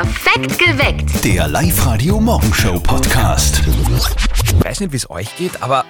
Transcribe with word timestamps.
Perfekt 0.00 0.58
geweckt. 0.58 1.24
Der 1.26 1.46
Live-Radio-Morgenshow-Podcast. 1.46 3.60
Ich 4.46 4.64
weiß 4.64 4.80
nicht, 4.80 4.92
wie 4.92 4.96
es 4.96 5.10
euch 5.10 5.36
geht, 5.36 5.62
aber 5.62 5.84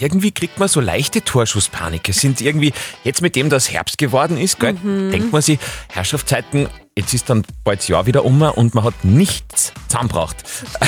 irgendwie 0.00 0.30
kriegt 0.30 0.58
man 0.58 0.68
so 0.68 0.80
leichte 0.80 1.22
Torschusspanik. 1.22 2.08
Es 2.08 2.22
sind 2.22 2.40
irgendwie, 2.40 2.72
jetzt 3.04 3.20
mit 3.20 3.36
dem, 3.36 3.50
dass 3.50 3.70
Herbst 3.70 3.98
geworden 3.98 4.38
ist, 4.38 4.58
gell, 4.58 4.72
denkt 4.72 5.32
man 5.32 5.42
sich, 5.42 5.58
Herrschaftszeiten, 5.92 6.70
jetzt 6.96 7.12
ist 7.12 7.28
dann 7.28 7.44
bald 7.62 7.80
das 7.80 7.88
Jahr 7.88 8.06
wieder 8.06 8.24
um 8.24 8.40
und 8.40 8.74
man 8.74 8.84
hat 8.84 9.04
nichts 9.04 9.74
zusammengebracht. 9.88 10.36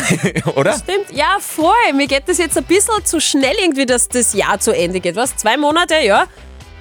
Oder? 0.54 0.78
Stimmt, 0.78 1.12
ja, 1.12 1.36
voll. 1.40 1.92
Mir 1.94 2.06
geht 2.06 2.28
das 2.28 2.38
jetzt 2.38 2.56
ein 2.56 2.64
bisschen 2.64 3.04
zu 3.04 3.20
schnell 3.20 3.56
irgendwie, 3.60 3.84
dass 3.84 4.08
das 4.08 4.32
Jahr 4.32 4.58
zu 4.58 4.74
Ende 4.74 5.00
geht. 5.00 5.16
Was? 5.16 5.36
Zwei 5.36 5.58
Monate, 5.58 5.96
ja? 6.02 6.24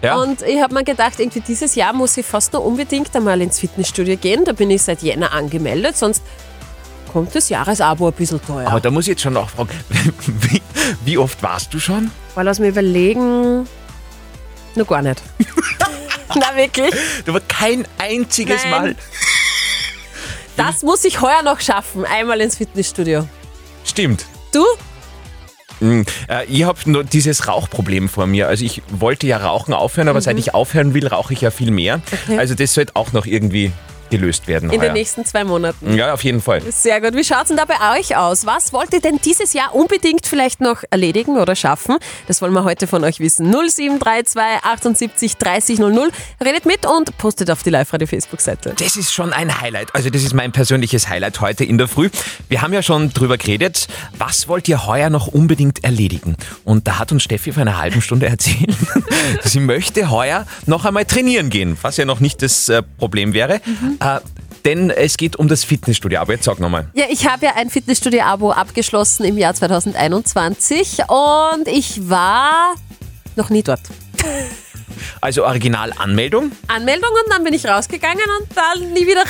Ja. 0.02 0.16
Und 0.16 0.42
ich 0.44 0.62
habe 0.62 0.74
mir 0.74 0.84
gedacht, 0.84 1.20
irgendwie 1.20 1.40
dieses 1.40 1.76
Jahr 1.76 1.94
muss 1.94 2.18
ich 2.18 2.26
fast 2.26 2.54
noch 2.54 2.64
unbedingt 2.64 3.16
einmal 3.16 3.42
ins 3.42 3.60
Fitnessstudio 3.60 4.18
gehen. 4.18 4.46
Da 4.46 4.54
bin 4.54 4.70
ich 4.70 4.84
seit 4.84 5.02
Jänner 5.02 5.34
angemeldet, 5.34 5.98
sonst 5.98 6.22
kommt 7.12 7.34
das 7.34 7.50
Jahresabo 7.50 8.08
ein 8.08 8.14
bisschen 8.14 8.42
teuer. 8.46 8.68
Aber 8.68 8.80
da 8.80 8.92
muss 8.92 9.06
ich 9.06 9.10
jetzt 9.10 9.22
schon 9.22 9.34
nachfragen, 9.34 9.72
wie, 10.42 10.62
wie 11.04 11.18
oft 11.18 11.42
warst 11.42 11.74
du 11.74 11.80
schon? 11.80 12.12
Weil 12.36 12.46
lass 12.46 12.60
mir 12.60 12.68
überlegen, 12.68 13.68
noch 14.76 14.88
gar 14.88 15.02
nicht. 15.02 15.22
Na 16.36 16.56
wirklich? 16.56 16.94
Da 17.26 17.34
war 17.34 17.42
kein 17.48 17.88
einziges 17.98 18.62
Nein. 18.64 18.72
Mal. 18.72 18.96
Das 20.56 20.84
muss 20.84 21.04
ich 21.06 21.22
heuer 21.22 21.42
noch 21.44 21.60
schaffen, 21.60 22.06
einmal 22.06 22.42
ins 22.42 22.58
Fitnessstudio. 22.58 23.28
Stimmt. 23.84 24.26
Du? 24.54 24.64
Äh, 25.82 26.46
ich 26.48 26.64
habe 26.64 26.80
nur 26.86 27.04
dieses 27.04 27.48
Rauchproblem 27.48 28.10
vor 28.10 28.28
mir. 28.28 28.48
Also 28.48 28.66
ich 28.66 28.82
wollte 28.90 29.28
ja 29.28 29.38
rauchen 29.38 29.74
aufhören, 29.74 30.08
aber 30.08 30.22
seit 30.22 30.38
ich 30.40 30.54
aufhören 30.54 30.94
will, 30.94 31.08
rauche 31.08 31.34
ich 31.34 31.42
ja 31.42 31.52
viel 31.52 31.72
mehr. 31.72 31.98
Mhm. 31.98 32.04
Okay. 32.24 32.38
Also 32.40 32.56
das 32.56 32.74
sollte 32.74 32.96
auch 32.96 33.14
noch 33.14 33.26
irgendwie 33.26 33.72
gelöst 34.10 34.48
werden. 34.48 34.70
In 34.70 34.80
heuer. 34.80 34.90
den 34.90 34.94
nächsten 34.94 35.26
zwei 35.26 35.44
Monaten. 35.44 35.96
Ja, 35.96 36.14
auf 36.14 36.24
jeden 36.24 36.42
Fall. 36.42 36.62
Sehr 36.72 37.02
gut. 37.02 37.16
Wie 37.16 37.24
schaut's 37.24 37.50
denn 37.50 37.58
da 37.58 37.66
bei 37.66 38.00
euch 38.00 38.16
aus? 38.16 38.46
Was 38.46 38.74
wollt 38.74 38.94
ihr 38.94 39.02
denn 39.02 39.20
dieses 39.24 39.54
Jahr 39.54 39.74
unbedingt 39.76 40.26
vielleicht 40.26 40.62
noch 40.62 40.84
erledigen 40.90 41.38
oder 41.38 41.56
schaffen? 41.56 41.98
Das 42.28 42.42
wollen 42.42 42.54
wir 42.54 42.64
heute 42.64 42.88
von 42.88 43.04
euch 43.04 43.20
wissen. 43.20 43.50
0732 43.50 44.64
78 44.64 45.38
30 45.38 45.80
00. 45.80 46.12
Redet 46.44 46.66
mit 46.66 46.86
und 46.86 47.18
postet 47.18 47.52
auf 47.52 47.64
die 47.64 47.70
Live-Radio-Facebook-Seite. 47.70 48.74
Das 48.78 48.96
ist 48.96 49.14
schon 49.14 49.34
ein 49.34 49.62
Highlight. 49.62 49.94
Also 49.94 50.10
das 50.10 50.24
ist 50.24 50.34
mein 50.34 50.52
persönliches 50.52 51.10
Highlight 51.10 51.42
heute 51.42 51.64
in 51.64 51.78
der 51.78 51.88
Früh. 51.88 52.10
Wir 52.50 52.62
haben 52.62 52.74
ja 52.74 52.82
schon 52.82 53.12
drüber 53.12 53.38
geredet, 53.38 53.88
was 54.18 54.48
wollt 54.48 54.68
ihr 54.68 54.86
heuer 54.86 55.10
noch 55.10 55.28
unbedingt 55.28 55.84
erledigen? 55.84 56.38
Und 56.64 56.88
da 56.88 57.00
hat 57.00 57.12
uns 57.12 57.24
Steffi 57.24 57.52
vor 57.52 57.62
einer 57.62 57.78
halben 57.78 58.02
Stunde 58.02 58.26
erzählt, 58.28 58.76
sie 59.44 59.60
möchte 59.60 60.10
heuer 60.10 60.46
noch 60.66 60.86
einmal 60.86 61.06
trainieren 61.06 61.50
gehen, 61.50 61.78
was 61.82 61.98
ja 61.98 62.06
noch 62.06 62.20
nicht 62.20 62.42
das 62.42 62.70
äh, 62.70 62.84
Problem 62.98 63.34
wäre. 63.34 63.62
Äh, 64.00 64.20
denn 64.66 64.90
es 64.90 65.18
geht 65.18 65.38
um 65.38 65.48
das 65.48 65.64
Fitnessstudio. 65.64 66.20
Aber 66.20 66.34
jetzt 66.34 66.46
sag 66.46 66.60
nochmal. 66.60 66.90
Ja, 66.94 67.06
ich 67.10 67.28
habe 67.28 67.46
ja 67.46 67.54
ein 67.56 67.70
Fitnessstudio-Abo 67.70 68.52
abgeschlossen 68.52 69.24
im 69.24 69.38
Jahr 69.38 69.54
2021 69.54 71.04
und 71.08 71.68
ich 71.68 72.10
war 72.10 72.76
noch 73.36 73.50
nie 73.50 73.64
dort. 73.64 73.82
Also 75.22 75.46
Originalanmeldung. 75.46 76.52
Anmeldung 76.68 77.10
und 77.12 77.32
dann 77.32 77.44
bin 77.44 77.54
ich 77.54 77.66
rausgegangen 77.66 78.24
und 78.40 78.48
dann 78.56 78.94
nie 78.94 79.08
wieder 79.08 79.24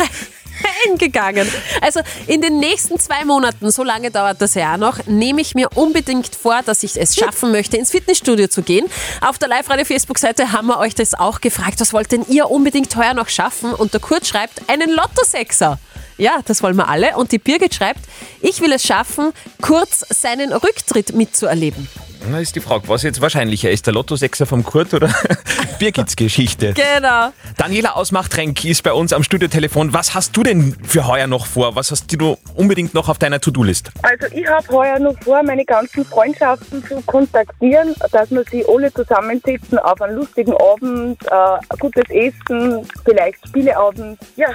reingegangen. 0.86 1.48
Also 1.82 2.02
in 2.28 2.42
den 2.42 2.60
nächsten 2.60 3.00
zwei 3.00 3.26
Monaten, 3.26 3.72
so 3.72 3.84
lange 3.84 4.12
dauert 4.12 4.42
das 4.42 4.54
Jahr 4.54 4.78
noch, 4.78 5.06
nehme 5.06 5.42
ich 5.42 5.56
mir 5.56 5.70
unbedingt 5.76 6.36
vor, 6.36 6.62
dass 6.66 6.84
ich 6.84 7.00
es 7.00 7.16
schaffen 7.16 7.52
möchte, 7.52 7.78
ins 7.78 7.92
Fitnessstudio 7.92 8.48
zu 8.48 8.62
gehen. 8.62 8.86
Auf 9.22 9.38
der 9.38 9.48
Live-Radio-Facebook-Seite 9.50 10.52
haben 10.52 10.68
wir 10.68 10.80
euch 10.80 10.96
das 10.96 11.14
auch 11.14 11.42
gefragt. 11.42 11.80
Was 11.80 11.94
wollt 11.94 12.12
denn 12.12 12.26
ihr 12.28 12.50
unbedingt 12.50 12.96
heuer 12.96 13.14
noch 13.14 13.30
schaffen? 13.30 13.74
Und 13.74 13.94
der 13.94 14.02
Kurt 14.02 14.26
schreibt, 14.26 14.70
einen 14.70 14.90
Lottosexer. 14.90 15.80
Ja, 16.18 16.40
das 16.46 16.64
wollen 16.64 16.76
wir 16.76 16.88
alle. 16.88 17.16
Und 17.16 17.32
die 17.32 17.38
Birgit 17.38 17.76
schreibt, 17.76 18.02
ich 18.42 18.62
will 18.62 18.72
es 18.72 18.84
schaffen, 18.84 19.34
kurz 19.62 20.04
seinen 20.10 20.52
Rücktritt 20.52 21.14
mitzuerleben. 21.14 21.88
Na, 22.30 22.40
ist 22.40 22.56
die 22.56 22.60
Frage, 22.60 22.90
was 22.90 23.04
jetzt 23.04 23.22
wahrscheinlicher 23.22 23.70
ist, 23.70 23.86
der 23.86 23.94
Lotto-Sechser 23.94 24.46
vom 24.46 24.64
Kurt 24.64 24.94
oder 24.94 25.10
Birgits 25.80 26.16
Geschichte? 26.18 26.74
Genau. 26.74 27.30
Daniela 27.56 27.92
aus 27.96 28.12
Machtrenk 28.12 28.66
ist 28.66 28.84
bei 28.84 28.92
uns 28.92 29.14
am 29.14 29.24
Studiotelefon. 29.24 29.94
Was 29.94 30.14
hast 30.14 30.36
du 30.36 30.44
denn 30.44 30.76
für 30.84 31.08
heuer 31.08 31.28
noch 31.28 31.46
vor? 31.46 31.76
Was 31.76 31.90
hast 31.92 32.08
du 32.14 32.38
unbedingt 32.56 32.94
noch 32.94 33.08
auf 33.08 33.18
deiner 33.18 33.40
To-Do-List? 33.40 33.92
Also 34.02 34.26
ich 34.36 34.46
habe 34.46 34.68
heuer 34.70 35.00
noch 35.00 35.16
vor, 35.24 35.42
meine 35.44 35.64
ganzen 35.64 36.04
Freundschaften 36.04 36.84
zu 36.86 37.02
kontaktieren, 37.04 37.96
dass 38.12 38.30
wir 38.30 38.44
sie 38.52 38.66
alle 38.68 38.94
zusammensitzen 38.94 39.80
auf 39.80 40.02
einen 40.02 40.18
lustigen 40.18 40.54
Abend, 40.58 41.18
äh, 41.32 41.78
gutes 41.80 42.04
Essen, 42.10 42.86
vielleicht 43.06 43.38
Spieleabend. 43.48 44.20
Ja, 44.36 44.48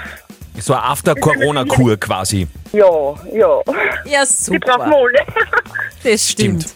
So 0.59 0.75
eine 0.75 0.82
After-Corona-Kur 0.82 1.97
quasi. 1.97 2.47
ja, 2.72 2.84
ja. 3.32 3.61
Ja, 4.05 4.25
Die 4.50 4.59
brauchen 4.59 4.61
wir 4.61 4.61
super. 4.61 4.81
alle. 4.84 5.19
Das 6.05 6.28
stimmt. 6.28 6.66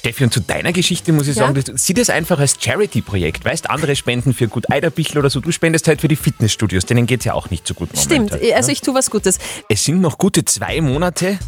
Steffi, 0.00 0.24
und 0.24 0.32
zu 0.32 0.40
deiner 0.40 0.72
Geschichte 0.72 1.12
muss 1.12 1.28
ich 1.28 1.36
Ja? 1.36 1.46
sagen, 1.46 1.62
sieh 1.76 1.92
das 1.92 2.08
einfach 2.08 2.38
als 2.38 2.56
Charity-Projekt. 2.58 3.44
Weißt, 3.44 3.68
andere 3.68 3.94
spenden 3.96 4.32
für 4.32 4.48
gut 4.48 4.70
Eiderbichl 4.70 5.18
oder 5.18 5.28
so. 5.28 5.40
Du 5.40 5.52
spendest 5.52 5.88
halt 5.88 6.00
für 6.00 6.08
die 6.08 6.16
Fitnessstudios. 6.16 6.86
Denen 6.86 7.04
geht's 7.06 7.26
ja 7.26 7.34
auch 7.34 7.50
nicht 7.50 7.66
so 7.68 7.74
gut 7.74 7.90
Stimmt. 7.94 8.30
momentan. 8.32 8.52
Also 8.56 8.72
ich 8.72 8.80
tue 8.80 8.94
was 8.94 9.10
Gutes. 9.10 9.38
Es 9.68 9.84
sind 9.84 10.00
noch 10.00 10.16
gute 10.16 10.42
zwei 10.46 10.80
Monate, 10.80 11.38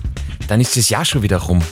dann 0.49 0.61
ist 0.61 0.77
das 0.77 0.91
Jahr 0.91 1.07
schon 1.07 1.23
wieder 1.23 1.39
rum. 1.39 1.63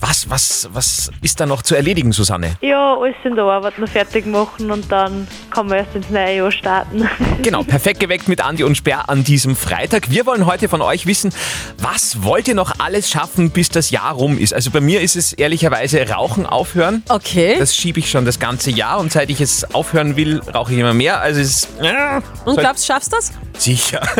Was, 0.00 0.28
was, 0.30 0.68
was 0.72 1.10
ist 1.22 1.40
da 1.40 1.46
noch 1.46 1.62
zu 1.62 1.74
erledigen, 1.74 2.12
Susanne? 2.12 2.56
Ja, 2.60 2.96
alles 2.96 3.14
in 3.24 3.34
der 3.34 3.44
Arbeit 3.44 3.78
noch 3.78 3.88
fertig 3.88 4.26
machen 4.26 4.70
und 4.70 4.90
dann 4.90 5.26
kann 5.50 5.66
man 5.66 5.78
erst 5.78 5.94
ins 5.94 6.10
neue 6.10 6.36
Jahr 6.36 6.52
starten. 6.52 7.08
Genau, 7.42 7.62
perfekt 7.62 8.00
geweckt 8.00 8.28
mit 8.28 8.42
Andi 8.42 8.64
und 8.64 8.76
Sperr 8.76 9.08
an 9.08 9.24
diesem 9.24 9.56
Freitag. 9.56 10.10
Wir 10.10 10.26
wollen 10.26 10.44
heute 10.44 10.68
von 10.68 10.82
euch 10.82 11.06
wissen, 11.06 11.32
was 11.78 12.22
wollt 12.22 12.48
ihr 12.48 12.54
noch 12.54 12.74
alles 12.80 13.08
schaffen, 13.08 13.50
bis 13.50 13.70
das 13.70 13.88
Jahr 13.90 14.12
rum 14.12 14.36
ist? 14.36 14.52
Also 14.52 14.70
bei 14.70 14.82
mir 14.82 15.00
ist 15.00 15.16
es 15.16 15.32
ehrlicherweise 15.32 16.06
Rauchen 16.06 16.44
aufhören. 16.44 17.02
Okay. 17.08 17.56
Das 17.58 17.74
schiebe 17.74 17.98
ich 17.98 18.10
schon 18.10 18.26
das 18.26 18.38
ganze 18.38 18.70
Jahr 18.70 18.98
und 18.98 19.10
seit 19.10 19.30
ich 19.30 19.40
es 19.40 19.74
aufhören 19.74 20.16
will, 20.16 20.40
rauche 20.54 20.72
ich 20.74 20.78
immer 20.78 20.92
mehr. 20.92 21.20
Also 21.20 21.40
es 21.40 21.64
ist 21.64 21.68
äh, 21.80 22.20
Und 22.44 22.58
glaubst 22.58 22.86
du, 22.86 22.92
schaffst 22.92 23.12
das? 23.12 23.32
sicher. 23.60 24.00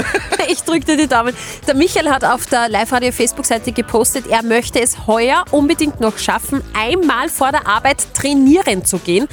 Ich 0.48 0.62
drücke 0.62 0.84
dir 0.84 0.96
die 0.96 1.06
Daumen. 1.06 1.34
Der 1.69 1.74
Michael 1.74 2.08
hat 2.10 2.24
auf 2.24 2.46
der 2.46 2.69
Live-Radio-Facebook-Seite 2.69 3.70
gepostet, 3.72 4.26
er 4.28 4.42
möchte 4.42 4.69
es 4.78 5.06
heuer 5.06 5.44
unbedingt 5.50 6.00
noch 6.00 6.19
schaffen, 6.19 6.62
einmal 6.75 7.28
vor 7.28 7.50
der 7.50 7.66
Arbeit 7.66 8.14
trainieren 8.14 8.84
zu 8.84 8.98
gehen. 8.98 9.26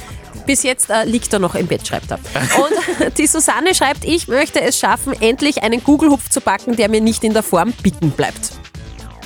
Bis 0.46 0.62
jetzt 0.62 0.88
äh, 0.88 1.04
liegt 1.04 1.32
er 1.32 1.38
noch 1.38 1.54
im 1.54 1.66
Bett, 1.66 1.86
schreibt 1.86 2.10
er. 2.10 2.18
Und 2.56 3.18
die 3.18 3.26
Susanne 3.26 3.74
schreibt, 3.74 4.04
ich 4.04 4.28
möchte 4.28 4.60
es 4.60 4.78
schaffen, 4.78 5.12
endlich 5.20 5.62
einen 5.62 5.84
Kugelhupf 5.84 6.30
zu 6.30 6.40
backen, 6.40 6.74
der 6.74 6.88
mir 6.88 7.02
nicht 7.02 7.22
in 7.22 7.34
der 7.34 7.42
Form 7.42 7.72
bicken 7.82 8.10
bleibt. 8.10 8.52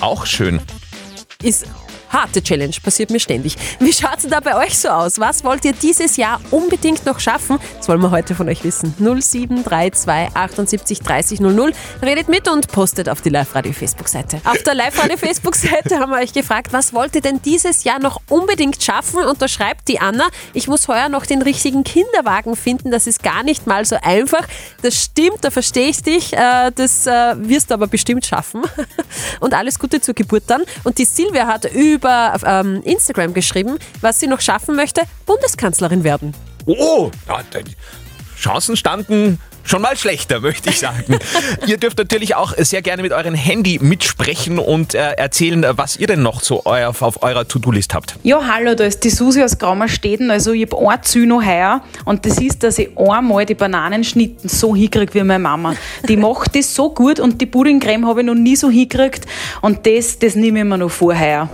Auch 0.01 0.27
schön. 0.27 0.61
Ist 1.43 1.67
harte 2.13 2.43
Challenge, 2.43 2.75
passiert 2.83 3.11
mir 3.11 3.21
ständig. 3.21 3.57
Wie 3.79 3.93
schaut 3.93 4.19
es 4.19 4.29
da 4.29 4.41
bei 4.41 4.57
euch 4.57 4.79
so 4.79 4.89
aus? 4.89 5.19
Was 5.19 5.45
wollt 5.45 5.65
ihr 5.65 5.73
dieses 5.73 6.17
Jahr 6.17 6.41
unbedingt 6.51 7.07
noch 7.07 7.19
schaffen? 7.21 7.59
Das 7.79 7.89
wollen 7.89 8.01
wir 8.01 8.11
heute 8.11 8.35
von 8.35 8.49
euch 8.49 8.63
wissen. 8.65 8.95
0732 8.99 10.37
78 10.37 11.01
30 11.01 11.41
00. 11.41 11.73
Redet 12.03 12.29
mit 12.29 12.49
und 12.49 12.69
postet 12.69 13.09
auf 13.09 13.23
die 13.23 13.31
Live-Radio-Facebook-Seite. 13.31 14.41
Auf 14.45 14.63
der 14.63 14.75
Live-Radio-Facebook-Seite 14.75 15.99
haben 15.99 16.11
wir 16.11 16.19
euch 16.19 16.33
gefragt, 16.33 16.73
was 16.73 16.93
wollt 16.93 17.15
ihr 17.15 17.23
denn 17.23 17.41
dieses 17.43 17.85
Jahr 17.85 17.99
noch 17.99 18.21
unbedingt 18.29 18.83
schaffen? 18.83 19.25
Und 19.25 19.41
da 19.41 19.49
schreibt 19.49 19.89
die 19.89 19.99
Anna, 20.01 20.29
ich 20.53 20.69
muss 20.69 20.89
heuer 20.89 21.09
noch 21.09 21.25
den 21.27 21.43
richtigen 21.43 21.85
Kinderwagen 21.85 22.57
finden. 22.57 22.91
Das 22.91 23.07
ist 23.07 23.23
gar 23.23 23.43
nicht 23.43 23.67
mal 23.67 23.85
so 23.85 23.97
einfach. 24.03 24.47
Das 24.83 24.97
stimmt, 24.97 25.39
da 25.43 25.51
verstehe 25.51 25.89
ich 25.89 26.03
dich. 26.03 26.33
Äh, 26.35 26.71
Das 26.75 27.07
äh, 27.07 27.35
wirst 27.37 27.71
du 27.71 27.75
aber 27.75 27.87
bestimmt 27.87 28.27
schaffen. 28.27 28.63
Und 29.41 29.55
alles 29.55 29.79
Gute 29.79 30.01
zur 30.01 30.15
Geburt 30.15 30.45
dann. 30.49 30.63
Und 30.85 30.99
die 30.99 31.05
Silvia 31.05 31.47
hat 31.47 31.65
über 31.73 32.02
ähm, 32.05 32.83
Instagram 32.85 33.35
geschrieben, 33.35 33.79
was 34.01 34.21
sie 34.21 34.27
noch 34.27 34.41
schaffen 34.41 34.77
möchte, 34.77 35.03
Bundeskanzlerin 35.27 36.05
werden. 36.05 36.35
Oh, 36.67 37.11
Chancen 38.37 38.77
standen 38.77 39.39
schon 39.65 39.83
mal 39.83 39.97
schlechter, 39.97 40.41
möchte 40.41 40.71
ich 40.71 40.79
sagen. 40.79 41.19
ihr 41.67 41.77
dürft 41.77 41.99
natürlich 41.99 42.35
auch 42.35 42.55
sehr 42.59 42.83
gerne 42.83 43.03
mit 43.03 43.13
eurem 43.13 43.35
Handy 43.35 43.79
mitsprechen 43.81 44.59
und 44.59 44.95
äh, 44.95 45.13
erzählen, 45.13 45.63
äh, 45.65 45.79
was 45.79 45.97
ihr 45.97 46.07
denn 46.07 46.23
noch 46.23 46.41
so 46.41 46.63
euer, 46.65 46.89
auf 46.89 47.23
eurer 47.23 47.47
To-Do-List 47.47 47.95
habt. 47.95 48.17
Ja, 48.23 48.43
hallo, 48.47 48.75
da 48.75 48.85
ist 48.85 49.05
die 49.05 49.11
Susi 49.11 49.43
aus 49.43 49.59
Graumersteden. 49.59 50.31
Also 50.31 50.53
ich 50.53 50.67
habe 50.71 50.91
ein 50.91 51.03
Ziel 51.03 51.27
noch 51.27 51.45
heuer 51.45 51.83
und 52.05 52.27
das 52.27 52.39
ist, 52.41 52.63
dass 52.63 52.79
ich 52.79 52.91
einmal 52.99 53.47
die 53.47 53.55
Bananenschnitten 53.55 54.49
so 54.49 54.75
hinkriege 54.75 55.15
wie 55.15 55.23
meine 55.23 55.39
Mama. 55.39 55.75
Die 56.09 56.17
macht 56.17 56.57
das 56.57 56.75
so 56.75 56.91
gut 56.91 57.21
und 57.21 57.41
die 57.41 57.47
Puddingcreme 57.47 58.07
habe 58.07 58.21
ich 58.21 58.27
noch 58.27 58.35
nie 58.35 58.57
so 58.57 58.71
hingekriegt 58.71 59.27
und 59.61 59.87
das, 59.87 60.19
das 60.19 60.35
nehme 60.35 60.61
ich 60.61 60.65
mir 60.65 60.79
noch 60.79 60.91
vor 60.91 61.19
heuer. 61.19 61.49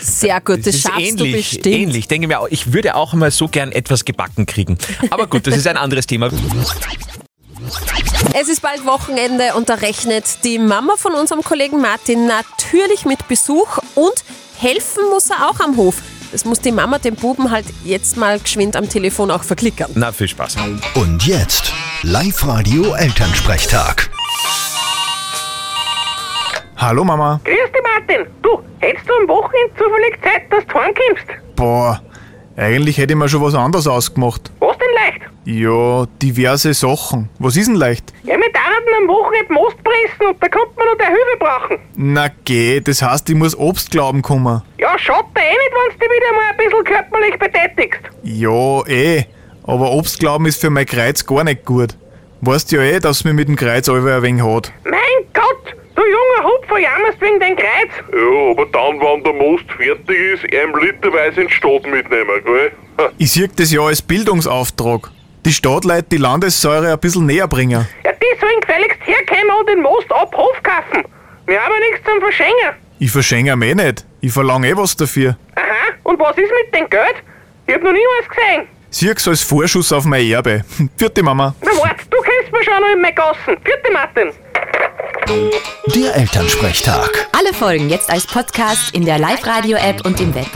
Sehr 0.00 0.40
gut, 0.40 0.60
das, 0.60 0.74
ist 0.74 0.82
schaffst 0.82 1.00
ähnlich, 1.00 1.16
du 1.16 1.36
bestimmt. 1.36 1.66
ähnlich. 1.66 2.08
Denke 2.08 2.28
mir 2.28 2.40
auch, 2.40 2.48
ich 2.50 2.72
würde 2.72 2.94
auch 2.94 3.12
mal 3.14 3.30
so 3.30 3.48
gern 3.48 3.72
etwas 3.72 4.04
gebacken 4.04 4.46
kriegen. 4.46 4.78
Aber 5.10 5.26
gut, 5.26 5.46
das 5.46 5.56
ist 5.56 5.66
ein 5.66 5.76
anderes 5.76 6.06
Thema. 6.06 6.30
Es 8.34 8.48
ist 8.48 8.62
bald 8.62 8.84
Wochenende 8.86 9.54
und 9.54 9.68
da 9.68 9.74
rechnet 9.74 10.24
die 10.44 10.58
Mama 10.58 10.94
von 10.96 11.12
unserem 11.14 11.42
Kollegen 11.42 11.80
Martin 11.80 12.26
natürlich 12.26 13.04
mit 13.04 13.28
Besuch 13.28 13.78
und 13.94 14.14
helfen 14.58 15.04
muss 15.10 15.30
er 15.30 15.50
auch 15.50 15.60
am 15.60 15.76
Hof. 15.76 15.96
Das 16.32 16.46
muss 16.46 16.60
die 16.60 16.72
Mama 16.72 16.98
dem 16.98 17.14
Buben 17.14 17.50
halt 17.50 17.66
jetzt 17.84 18.16
mal 18.16 18.40
geschwind 18.40 18.74
am 18.74 18.88
Telefon 18.88 19.30
auch 19.30 19.44
verklickern. 19.44 19.90
Na, 19.94 20.12
viel 20.12 20.28
Spaß. 20.28 20.56
Und 20.94 21.26
jetzt 21.26 21.72
Live-Radio 22.02 22.94
Elternsprechtag. 22.94 24.10
Hallo 26.82 27.04
Mama. 27.04 27.40
Grüß 27.44 27.54
dich, 27.54 27.82
Martin. 27.94 28.26
Du, 28.42 28.60
hättest 28.80 29.08
du 29.08 29.12
am 29.14 29.28
Wochenende 29.28 29.72
zufällig 29.78 30.20
Zeit, 30.20 30.50
dass 30.50 30.66
du 30.66 30.74
heimkommst? 30.74 31.26
Boah, 31.54 32.02
eigentlich 32.56 32.98
hätte 32.98 33.12
ich 33.12 33.16
mir 33.16 33.28
schon 33.28 33.40
was 33.40 33.54
anderes 33.54 33.86
ausgemacht. 33.86 34.50
Was 34.58 34.76
denn 34.78 34.88
leicht? 34.96 35.20
Ja, 35.44 36.06
diverse 36.20 36.74
Sachen. 36.74 37.28
Was 37.38 37.56
ist 37.56 37.68
denn 37.68 37.76
leicht? 37.76 38.12
Ja, 38.24 38.34
wir 38.34 38.50
dürfen 38.50 38.94
am 39.00 39.06
Wochenende 39.06 39.52
Most 39.52 39.76
pressen 39.84 40.26
und 40.28 40.42
da 40.42 40.48
kommt 40.48 40.76
man 40.76 40.88
noch 40.88 40.98
deine 40.98 41.10
Hilfe 41.10 41.38
brauchen. 41.38 41.78
Na 41.94 42.26
geh, 42.44 42.80
das 42.80 43.00
heißt, 43.00 43.30
ich 43.30 43.36
muss 43.36 43.56
Obst 43.56 43.92
glauben 43.92 44.20
kommen. 44.20 44.62
Ja, 44.78 44.98
schaut 44.98 45.26
dir 45.36 45.40
eh 45.40 45.50
nicht, 45.50 45.72
wenn 45.72 45.92
du 45.92 45.98
dich 46.00 46.10
wieder 46.10 46.34
mal 46.34 46.50
ein 46.50 46.56
bisschen 46.56 46.84
körperlich 46.84 47.38
betätigst. 47.38 48.00
Ja, 48.24 48.86
eh. 48.88 49.26
Aber 49.62 49.92
Obst 49.92 50.18
glauben 50.18 50.46
ist 50.46 50.60
für 50.60 50.70
mein 50.70 50.86
Kreuz 50.86 51.24
gar 51.24 51.44
nicht 51.44 51.64
gut. 51.64 51.94
Weißt 52.40 52.72
ja 52.72 52.80
eh, 52.82 52.98
dass 52.98 53.22
mir 53.22 53.34
mit 53.34 53.46
dem 53.46 53.54
Kreuz 53.54 53.88
allweil 53.88 54.16
ein 54.16 54.22
wenig 54.22 54.42
hat. 54.42 54.72
Mein 54.82 54.98
Gott, 55.32 55.76
du 55.94 56.02
junger 56.02 56.48
Hupfer 56.48 56.78
jammerst 56.78 57.20
wegen 57.20 57.40
dein 57.40 57.56
Kreuz. 57.56 57.90
Ja, 58.12 58.50
aber 58.50 58.66
dann, 58.66 59.00
wenn 59.00 59.22
der 59.24 59.32
Most 59.32 59.64
fertig 59.76 60.18
ist, 60.34 60.54
einem 60.54 60.76
literweise 60.76 61.42
in 61.42 61.48
die 61.48 61.52
Stadt 61.52 61.86
mitnehmen, 61.86 62.42
gell? 62.44 62.72
Ich 63.18 63.32
sehe 63.32 63.48
das 63.48 63.72
ja 63.72 63.80
als 63.80 64.02
Bildungsauftrag. 64.02 65.10
Die 65.44 65.52
Stadtleute 65.52 66.04
die 66.04 66.18
Landessäure 66.18 66.92
ein 66.92 66.98
bisschen 66.98 67.26
näher 67.26 67.48
bringen. 67.48 67.86
Ja, 68.04 68.12
die 68.12 68.40
sollen 68.40 68.60
gefälligst 68.60 68.98
herkommen 69.04 69.50
und 69.58 69.68
den 69.68 69.82
Most 69.82 70.12
ab 70.12 70.34
Hof 70.36 70.62
kaufen. 70.62 71.04
Wir 71.46 71.60
haben 71.60 71.72
ja 71.72 71.90
nichts 71.90 72.08
zum 72.08 72.20
Verschenken. 72.20 72.76
Ich 72.98 73.10
verschenke 73.10 73.52
ihm 73.52 73.62
eh 73.62 73.74
nicht. 73.74 74.06
Ich 74.20 74.32
verlange 74.32 74.68
eh 74.68 74.76
was 74.76 74.96
dafür. 74.96 75.36
Aha, 75.56 75.94
und 76.04 76.20
was 76.20 76.36
ist 76.38 76.52
mit 76.64 76.74
dem 76.74 76.88
Geld? 76.88 77.16
Ich 77.66 77.74
hab 77.74 77.82
noch 77.82 77.92
nie 77.92 78.06
was 78.20 78.28
gesehen. 78.28 78.68
Sieh's 78.90 79.26
als 79.26 79.42
Vorschuss 79.42 79.92
auf 79.92 80.04
mein 80.04 80.24
Erbe. 80.26 80.62
Vierte 80.96 81.22
Mama. 81.22 81.54
Na 81.62 81.70
wart, 81.82 82.00
du 82.08 82.18
kennst 82.20 82.52
mich 82.52 82.64
schon 82.64 82.80
noch 82.80 82.92
in 82.92 83.00
meinen 83.00 83.14
Gassen. 83.14 83.56
Vierte 83.64 83.90
Martin. 83.92 84.30
Der 85.26 86.16
Elternsprechtag. 86.16 87.28
Alle 87.32 87.54
Folgen 87.54 87.88
jetzt 87.88 88.10
als 88.10 88.26
Podcast 88.26 88.92
in 88.94 89.04
der 89.04 89.18
Live-Radio-App 89.18 90.04
und 90.04 90.20
im 90.20 90.34
Web. 90.34 90.46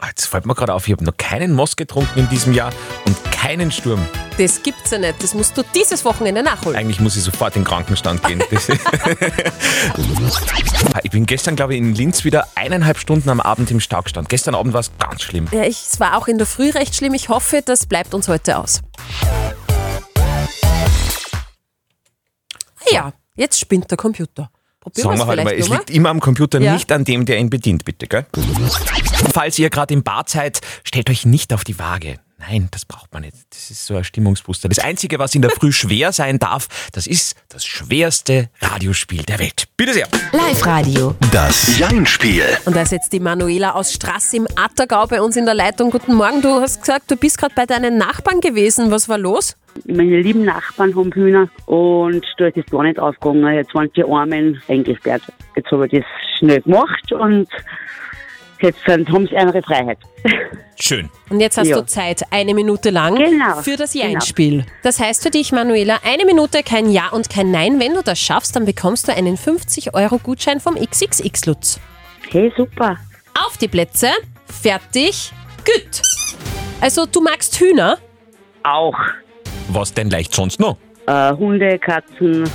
Ah, 0.00 0.06
Jetzt 0.08 0.24
fällt 0.26 0.46
mir 0.46 0.54
gerade 0.54 0.72
auf, 0.72 0.86
ich 0.86 0.92
habe 0.92 1.04
noch 1.04 1.16
keinen 1.18 1.52
Most 1.52 1.76
getrunken 1.76 2.18
in 2.18 2.28
diesem 2.30 2.54
Jahr 2.54 2.72
und 3.04 3.16
keinen 3.30 3.70
Sturm. 3.72 4.00
Das 4.38 4.62
gibt's 4.62 4.90
ja 4.90 4.98
nicht. 4.98 5.22
Das 5.22 5.34
musst 5.34 5.54
du 5.56 5.62
dieses 5.74 6.04
Wochenende 6.06 6.42
nachholen. 6.42 6.76
Eigentlich 6.78 7.00
muss 7.00 7.14
ich 7.16 7.22
sofort 7.22 7.56
in 7.56 7.62
den 7.62 7.68
Krankenstand 7.68 8.22
gehen. 8.24 8.42
Das- 8.50 8.68
ich 11.02 11.10
bin 11.10 11.26
gestern, 11.26 11.56
glaube 11.56 11.74
ich, 11.74 11.78
in 11.78 11.94
Linz 11.94 12.24
wieder 12.24 12.48
eineinhalb 12.54 12.98
Stunden 12.98 13.28
am 13.28 13.40
Abend 13.40 13.70
im 13.70 13.80
Stau 13.80 14.00
gestanden. 14.02 14.28
Gestern 14.28 14.54
Abend 14.54 14.72
war 14.72 14.80
es 14.80 14.90
ganz 14.98 15.22
schlimm. 15.22 15.46
Ja, 15.52 15.62
ich, 15.64 15.76
es 15.92 16.00
war 16.00 16.16
auch 16.16 16.26
in 16.26 16.38
der 16.38 16.46
Früh 16.46 16.70
recht 16.70 16.96
schlimm. 16.96 17.12
Ich 17.12 17.28
hoffe, 17.28 17.60
das 17.64 17.84
bleibt 17.86 18.14
uns 18.14 18.28
heute 18.28 18.56
aus. 18.56 18.80
Ja, 22.92 23.12
jetzt 23.36 23.58
spinnt 23.58 23.90
der 23.90 23.96
Computer. 23.98 24.50
Probieren 24.80 25.08
Sagen 25.08 25.18
wir 25.18 25.26
halt 25.26 25.44
mal, 25.44 25.54
es 25.54 25.68
liegt 25.68 25.90
immer 25.90 26.08
am 26.08 26.20
Computer, 26.20 26.58
Ja. 26.60 26.72
nicht 26.72 26.90
an 26.90 27.04
dem, 27.04 27.26
der 27.26 27.38
ihn 27.38 27.50
bedient, 27.50 27.84
bitte, 27.84 28.06
gell? 28.06 28.24
Falls 29.34 29.58
ihr 29.58 29.68
gerade 29.68 29.92
im 29.92 30.02
Bad 30.02 30.30
seid, 30.30 30.60
stellt 30.84 31.10
euch 31.10 31.26
nicht 31.26 31.52
auf 31.52 31.64
die 31.64 31.78
Waage. 31.78 32.18
Nein, 32.40 32.68
das 32.70 32.86
braucht 32.86 33.12
man 33.12 33.22
nicht. 33.22 33.36
Das 33.50 33.70
ist 33.70 33.84
so 33.84 33.96
ein 33.96 34.04
Stimmungsbooster. 34.04 34.68
Das 34.68 34.78
Einzige, 34.78 35.18
was 35.18 35.34
in 35.34 35.42
der 35.42 35.50
Früh 35.50 35.72
schwer 35.72 36.10
sein 36.10 36.38
darf, 36.38 36.68
das 36.92 37.06
ist 37.06 37.36
das 37.50 37.66
schwerste 37.66 38.48
Radiospiel 38.60 39.22
der 39.24 39.38
Welt. 39.38 39.68
Bitte 39.76 39.92
sehr. 39.92 40.08
Live-Radio. 40.32 41.14
Das 41.32 41.78
Jein-Spiel. 41.78 42.44
Und 42.64 42.74
da 42.74 42.82
ist 42.82 42.92
jetzt 42.92 43.12
die 43.12 43.20
Manuela 43.20 43.72
aus 43.72 43.92
Straß 43.92 44.32
im 44.34 44.46
Attergau 44.56 45.06
bei 45.06 45.20
uns 45.20 45.36
in 45.36 45.44
der 45.44 45.54
Leitung. 45.54 45.90
Guten 45.90 46.14
Morgen, 46.14 46.40
du 46.40 46.48
hast 46.60 46.80
gesagt, 46.80 47.10
du 47.10 47.16
bist 47.16 47.36
gerade 47.36 47.54
bei 47.54 47.66
deinen 47.66 47.98
Nachbarn 47.98 48.40
gewesen. 48.40 48.90
Was 48.90 49.08
war 49.08 49.18
los? 49.18 49.56
Meine 49.86 50.20
lieben 50.20 50.44
Nachbarn 50.44 50.96
haben 50.96 51.12
Hühner 51.12 51.48
und 51.66 52.24
da 52.38 52.46
ist 52.46 52.56
das 52.56 52.66
gar 52.66 52.84
nicht 52.84 52.98
aufgegangen. 52.98 53.54
Jetzt 53.54 53.74
waren 53.74 53.92
die 53.94 54.04
Armen 54.04 54.60
eingesperrt. 54.66 55.22
Jetzt 55.56 55.70
habe 55.70 55.86
ich 55.86 55.92
das 55.92 56.04
schnell 56.38 56.62
gemacht 56.62 57.12
und 57.12 57.48
jetzt 58.62 58.78
sind, 58.86 59.08
haben 59.10 59.26
sie 59.26 59.34
ihre 59.34 59.62
Freiheit. 59.62 59.98
Schön. 60.80 61.10
Und 61.28 61.40
jetzt 61.40 61.58
hast 61.58 61.68
Ja. 61.68 61.76
du 61.80 61.86
Zeit, 61.86 62.22
eine 62.30 62.54
Minute 62.54 62.90
lang 62.90 63.16
Genau, 63.16 63.60
für 63.60 63.76
das 63.76 63.92
genau. 63.92 64.06
Jein-Spiel. 64.06 64.64
Das 64.82 64.98
heißt 64.98 65.22
für 65.22 65.30
dich, 65.30 65.52
Manuela, 65.52 65.98
eine 66.04 66.24
Minute 66.24 66.62
kein 66.62 66.90
Ja 66.90 67.08
und 67.10 67.28
kein 67.28 67.50
Nein. 67.50 67.78
Wenn 67.80 67.94
du 67.94 68.02
das 68.02 68.18
schaffst, 68.18 68.56
dann 68.56 68.64
bekommst 68.64 69.08
du 69.08 69.14
einen 69.14 69.36
50-Euro-Gutschein 69.36 70.60
vom 70.60 70.76
XXX-Lutz. 70.76 71.80
Hey, 72.30 72.52
super. 72.56 72.96
Auf 73.46 73.56
die 73.58 73.68
Plätze, 73.68 74.08
fertig, 74.62 75.32
gut. 75.64 76.02
Also 76.80 77.06
du 77.06 77.20
magst 77.20 77.58
Hühner? 77.60 77.98
Auch 78.62 78.94
Was 79.68 79.92
denn 79.94 80.10
leicht 80.10 80.34
sonst 80.34 80.60
noch? 80.60 80.76
äh, 81.06 81.32
Hunde, 81.32 81.78
Katzen, 81.78 82.48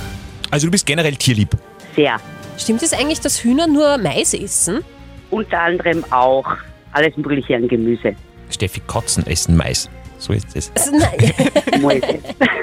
Also 0.50 0.66
du 0.66 0.70
bist 0.70 0.86
generell 0.86 1.16
tierlieb. 1.16 1.50
sehr. 1.94 2.16
Stimmt 2.58 2.82
es 2.82 2.92
eigentlich, 2.94 3.20
dass 3.20 3.44
Hühner 3.44 3.66
nur 3.66 3.98
Mais 3.98 4.32
essen? 4.34 4.82
Unter 5.30 5.60
anderem 5.60 6.04
auch 6.10 6.46
alles 6.92 7.16
mögliche 7.16 7.56
an 7.56 7.68
Gemüse. 7.68 8.14
Steffi, 8.50 8.80
Kotzen 8.86 9.26
essen 9.26 9.56
Mais. 9.56 9.88
So 10.18 10.32
ist 10.32 10.46
es. 10.54 10.72
Also, 10.76 10.92
nein. 10.96 11.32
Mäuse. 11.82 12.18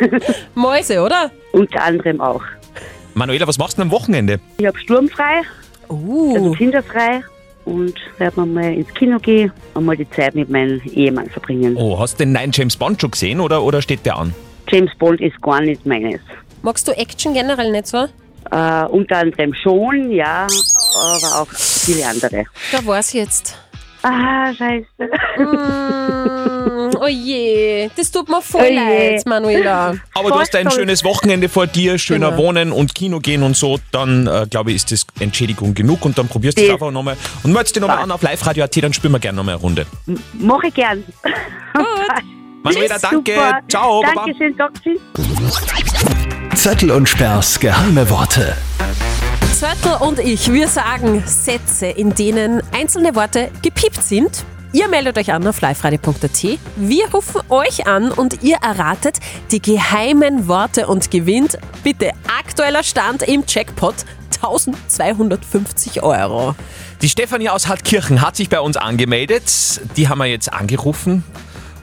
Mäuse, 0.55 1.01
oder? 1.01 1.29
Unter 1.51 1.83
anderem 1.83 2.19
auch. 2.21 2.41
Manuela, 3.13 3.47
was 3.47 3.57
machst 3.59 3.77
du 3.77 3.81
denn 3.83 3.91
am 3.91 3.95
Wochenende? 3.95 4.39
Ich 4.57 4.65
habe 4.65 4.77
sturmfrei, 4.79 5.41
Uh. 5.89 6.33
also 6.35 6.51
kinderfrei 6.53 7.21
und 7.65 7.93
werde 8.17 8.39
mal 8.39 8.45
mal 8.47 8.73
ins 8.73 8.91
Kino 8.95 9.19
gehen 9.19 9.51
und 9.75 9.85
mal 9.85 9.95
die 9.95 10.09
Zeit 10.09 10.33
mit 10.33 10.49
meinem 10.49 10.81
Ehemann 10.93 11.29
verbringen. 11.29 11.75
Oh, 11.77 11.99
hast 11.99 12.19
du 12.19 12.23
den 12.25 12.31
neuen 12.33 12.51
James 12.51 12.75
Bond 12.75 12.99
schon 12.99 13.11
gesehen 13.11 13.39
oder, 13.39 13.61
oder 13.61 13.81
steht 13.81 14.03
der 14.05 14.17
an? 14.17 14.33
James 14.69 14.91
Bond 14.97 15.21
ist 15.21 15.39
gar 15.41 15.61
nicht 15.61 15.85
meines. 15.85 16.19
Magst 16.63 16.87
du 16.87 16.93
Action 16.93 17.33
generell 17.33 17.71
nicht 17.71 17.85
so? 17.87 18.07
Äh, 18.51 18.85
unter 18.87 19.17
anderem 19.17 19.53
schon, 19.53 20.11
ja, 20.11 20.47
aber 20.95 21.41
auch 21.41 21.47
viele 21.53 22.05
andere. 22.07 22.45
Da 22.71 22.85
war's 22.85 23.13
jetzt. 23.13 23.57
Ah, 24.05 24.53
scheiße. 24.53 24.85
Mm, 25.37 26.91
oh 26.99 27.07
je, 27.07 27.89
das 27.95 28.11
tut 28.11 28.27
mir 28.27 28.41
voll 28.41 28.67
Oh 28.69 28.75
leid, 28.75 29.25
Manuela. 29.25 29.95
Aber 30.13 30.29
du 30.29 30.39
hast 30.39 30.53
ein 30.57 30.67
Voll 30.69 30.79
schönes 30.79 31.05
Wochenende 31.05 31.47
vor 31.47 31.67
dir, 31.67 31.97
schöner 31.97 32.31
Genau. 32.31 32.43
Wohnen 32.43 32.71
und 32.73 32.93
Kino 32.95 33.19
gehen 33.19 33.43
und 33.43 33.55
so, 33.55 33.79
dann 33.91 34.27
äh, 34.27 34.45
glaube 34.49 34.71
ich, 34.71 34.75
ist 34.77 34.91
das 34.91 35.07
Entschädigung 35.21 35.73
genug 35.73 36.03
und 36.03 36.17
dann 36.17 36.27
probierst 36.27 36.57
du 36.59 36.63
es 36.63 36.71
einfach 36.71 36.91
nochmal 36.91 37.15
und 37.43 37.53
meldest 37.53 37.77
dich 37.77 37.81
nochmal 37.81 37.99
an 37.99 38.11
auf 38.11 38.21
Live-Radio.at, 38.21 38.83
dann 38.83 38.91
spielen 38.91 39.13
wir 39.13 39.19
gerne 39.19 39.37
nochmal 39.37 39.55
eine 39.55 39.61
Runde. 39.61 39.85
Mache 40.33 40.67
ich 40.67 40.73
gern. 40.73 41.01
Manuela, 42.63 42.97
danke. 42.99 43.33
Super. 43.35 43.59
Ciao. 43.69 44.01
Baba. 44.01 44.25
Dankeschön, 44.25 44.57
Taxi. 44.57 44.99
Zettel 46.63 46.91
und 46.91 47.09
Sperrs 47.09 47.59
geheime 47.59 48.09
Worte. 48.09 48.55
Zörtel 49.53 49.95
und 49.99 50.17
ich, 50.17 50.49
wir 50.53 50.69
sagen 50.69 51.21
Sätze, 51.25 51.87
in 51.87 52.15
denen 52.15 52.63
einzelne 52.71 53.15
Worte 53.15 53.51
gepiept 53.61 54.01
sind. 54.01 54.45
Ihr 54.71 54.87
meldet 54.87 55.17
euch 55.17 55.33
an 55.33 55.45
auf 55.45 55.59
liveradio.at. 55.59 56.59
Wir 56.77 57.09
rufen 57.13 57.41
euch 57.49 57.85
an 57.85 58.13
und 58.13 58.43
ihr 58.43 58.55
erratet 58.61 59.17
die 59.51 59.61
geheimen 59.61 60.47
Worte 60.47 60.87
und 60.87 61.11
gewinnt 61.11 61.57
bitte 61.83 62.11
aktueller 62.39 62.83
Stand 62.83 63.23
im 63.23 63.43
Jackpot 63.45 63.95
1250 64.35 66.01
Euro. 66.01 66.55
Die 67.01 67.09
Stefanie 67.09 67.49
aus 67.49 67.67
Hartkirchen 67.67 68.21
hat 68.21 68.37
sich 68.37 68.47
bei 68.47 68.61
uns 68.61 68.77
angemeldet. 68.77 69.81
Die 69.97 70.07
haben 70.07 70.19
wir 70.19 70.27
jetzt 70.27 70.53
angerufen. 70.53 71.25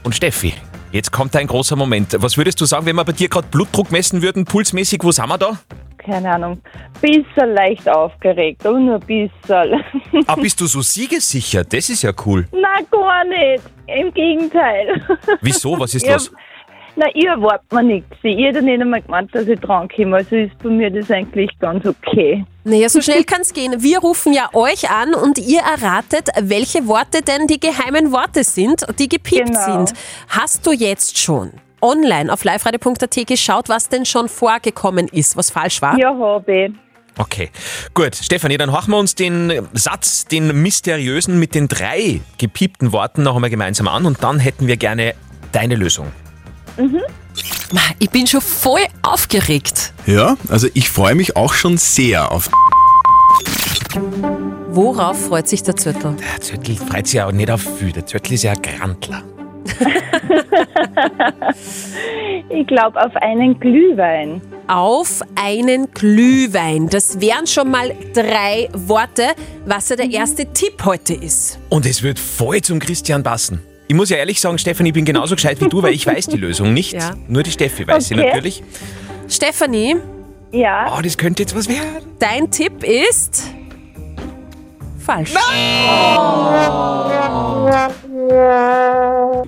Und 0.01 0.15
Steffi, 0.15 0.55
jetzt 0.91 1.11
kommt 1.11 1.35
ein 1.35 1.47
großer 1.47 1.75
Moment. 1.75 2.15
Was 2.19 2.37
würdest 2.37 2.59
du 2.61 2.65
sagen, 2.65 2.85
wenn 2.85 2.95
wir 2.95 3.03
bei 3.05 3.11
dir 3.11 3.29
gerade 3.29 3.47
Blutdruck 3.47 3.91
messen 3.91 4.21
würden, 4.21 4.45
pulsmäßig, 4.45 5.03
wo 5.03 5.11
sind 5.11 5.27
wir 5.27 5.37
da? 5.37 5.59
Keine 5.97 6.33
Ahnung. 6.33 6.59
Bisschen 6.99 7.53
leicht 7.53 7.87
aufgeregt, 7.87 8.65
aber 8.65 8.79
nur 8.79 8.95
ein 8.95 8.99
bisschen. 9.01 9.83
Ah, 10.27 10.35
bist 10.35 10.59
du 10.59 10.65
so 10.67 10.81
siegessicher? 10.81 11.63
Das 11.63 11.89
ist 11.89 12.03
ja 12.03 12.11
cool. 12.25 12.47
Na, 12.51 12.81
gar 12.91 13.23
nicht. 13.23 13.63
Im 13.87 14.13
Gegenteil. 14.13 15.01
Wieso? 15.41 15.79
Was 15.79 15.95
ist 15.95 16.05
los? 16.07 16.31
Na, 16.95 17.05
ich 17.13 17.25
erwarte 17.25 17.63
mir 17.73 17.83
nichts. 17.83 18.09
Ich 18.21 18.37
hätte 18.37 18.61
nicht 18.61 18.81
einmal 18.81 19.01
gemeint, 19.01 19.33
dass 19.33 19.47
ich 19.47 19.59
drankomme. 19.59 20.17
Also 20.17 20.35
ist 20.35 20.57
bei 20.61 20.69
mir 20.69 20.91
das 20.91 21.09
eigentlich 21.09 21.49
ganz 21.59 21.85
okay. 21.85 22.45
Naja, 22.63 22.89
so 22.89 23.01
schnell 23.01 23.23
kann's 23.23 23.53
gehen. 23.53 23.81
Wir 23.81 23.99
rufen 23.99 24.33
ja 24.33 24.49
euch 24.53 24.89
an 24.89 25.13
und 25.15 25.37
ihr 25.39 25.61
erratet, 25.61 26.27
welche 26.41 26.85
Worte 26.87 27.21
denn 27.21 27.47
die 27.47 27.59
geheimen 27.59 28.11
Worte 28.11 28.43
sind, 28.43 28.85
die 28.99 29.07
gepiept 29.09 29.47
Genau. 29.47 29.85
sind. 29.85 29.93
Hast 30.27 30.65
du 30.67 30.71
jetzt 30.73 31.17
schon 31.17 31.51
online 31.81 32.31
auf 32.31 32.43
liveradio.at 32.43 33.25
geschaut, 33.25 33.69
was 33.69 33.89
denn 33.89 34.05
schon 34.05 34.27
vorgekommen 34.29 35.07
ist, 35.07 35.35
was 35.37 35.49
falsch 35.49 35.81
war? 35.81 35.97
Ja, 35.97 36.13
habe 36.15 36.65
ich. 36.65 36.71
Okay, 37.17 37.49
gut. 37.93 38.15
Stefanie, 38.15 38.57
dann 38.57 38.71
horchen 38.71 38.91
wir 38.93 38.97
uns 38.99 39.15
den 39.15 39.67
Satz, 39.73 40.25
den 40.25 40.61
mysteriösen 40.61 41.39
mit 41.39 41.55
den 41.55 41.67
drei 41.67 42.21
gepiepten 42.37 42.91
Worten 42.93 43.23
noch 43.23 43.35
einmal 43.35 43.49
gemeinsam 43.49 43.87
an 43.87 44.05
und 44.05 44.23
dann 44.23 44.39
hätten 44.39 44.67
wir 44.67 44.77
gerne 44.77 45.13
deine 45.51 45.75
Lösung. 45.75 46.07
Ich 47.99 48.09
bin 48.09 48.27
schon 48.27 48.41
voll 48.41 48.81
aufgeregt. 49.01 49.93
Ja, 50.05 50.35
also 50.49 50.67
ich 50.73 50.89
freue 50.89 51.15
mich 51.15 51.35
auch 51.35 51.53
schon 51.53 51.77
sehr 51.77 52.31
auf. 52.31 52.49
Worauf 54.69 55.27
freut 55.27 55.47
sich 55.47 55.63
der 55.63 55.75
Zürtel? 55.75 56.15
Der 56.15 56.41
Zöttl 56.41 56.75
freut 56.75 57.07
sich 57.07 57.15
ja 57.15 57.27
auch 57.27 57.31
nicht 57.31 57.51
auf 57.51 57.61
viel. 57.77 57.91
Der 57.91 58.05
Zöttl 58.05 58.33
ist 58.33 58.43
ja 58.43 58.51
ein 58.51 58.61
Grantler. 58.61 59.23
Ich 62.49 62.67
glaube 62.67 63.01
auf 63.01 63.15
einen 63.15 63.57
Glühwein. 63.59 64.41
Auf 64.67 65.21
einen 65.35 65.89
Glühwein. 65.93 66.89
Das 66.89 67.21
wären 67.21 67.47
schon 67.47 67.71
mal 67.71 67.93
drei 68.13 68.69
Worte, 68.73 69.27
was 69.65 69.87
ja 69.89 69.95
der 69.95 70.09
erste 70.11 70.45
Tipp 70.51 70.83
heute 70.83 71.13
ist. 71.13 71.59
Und 71.69 71.85
es 71.85 72.03
wird 72.03 72.19
voll 72.19 72.61
zum 72.61 72.79
Christian 72.79 73.23
passen. 73.23 73.61
Ich 73.91 73.95
muss 73.97 74.09
ja 74.09 74.15
ehrlich 74.15 74.39
sagen, 74.39 74.57
Stefanie, 74.57 74.91
ich 74.91 74.93
bin 74.93 75.03
genauso 75.03 75.35
gescheit 75.35 75.59
wie 75.59 75.67
du, 75.67 75.83
weil 75.83 75.93
ich 75.93 76.07
weiß 76.07 76.27
die 76.27 76.37
Lösung 76.37 76.73
nicht. 76.73 76.93
Ja. 76.93 77.13
Nur 77.27 77.43
die 77.43 77.51
Steffi 77.51 77.85
weiß 77.85 78.07
sie 78.07 78.13
Okay. 78.15 78.25
natürlich. 78.25 78.63
Stefanie, 79.27 79.97
Ja. 80.53 80.95
Oh, 80.97 81.01
das 81.01 81.17
könnte 81.17 81.43
jetzt 81.43 81.53
was 81.53 81.67
werden. 81.67 81.81
dein 82.17 82.49
Tipp 82.49 82.85
ist 82.85 83.43
falsch. 84.97 85.33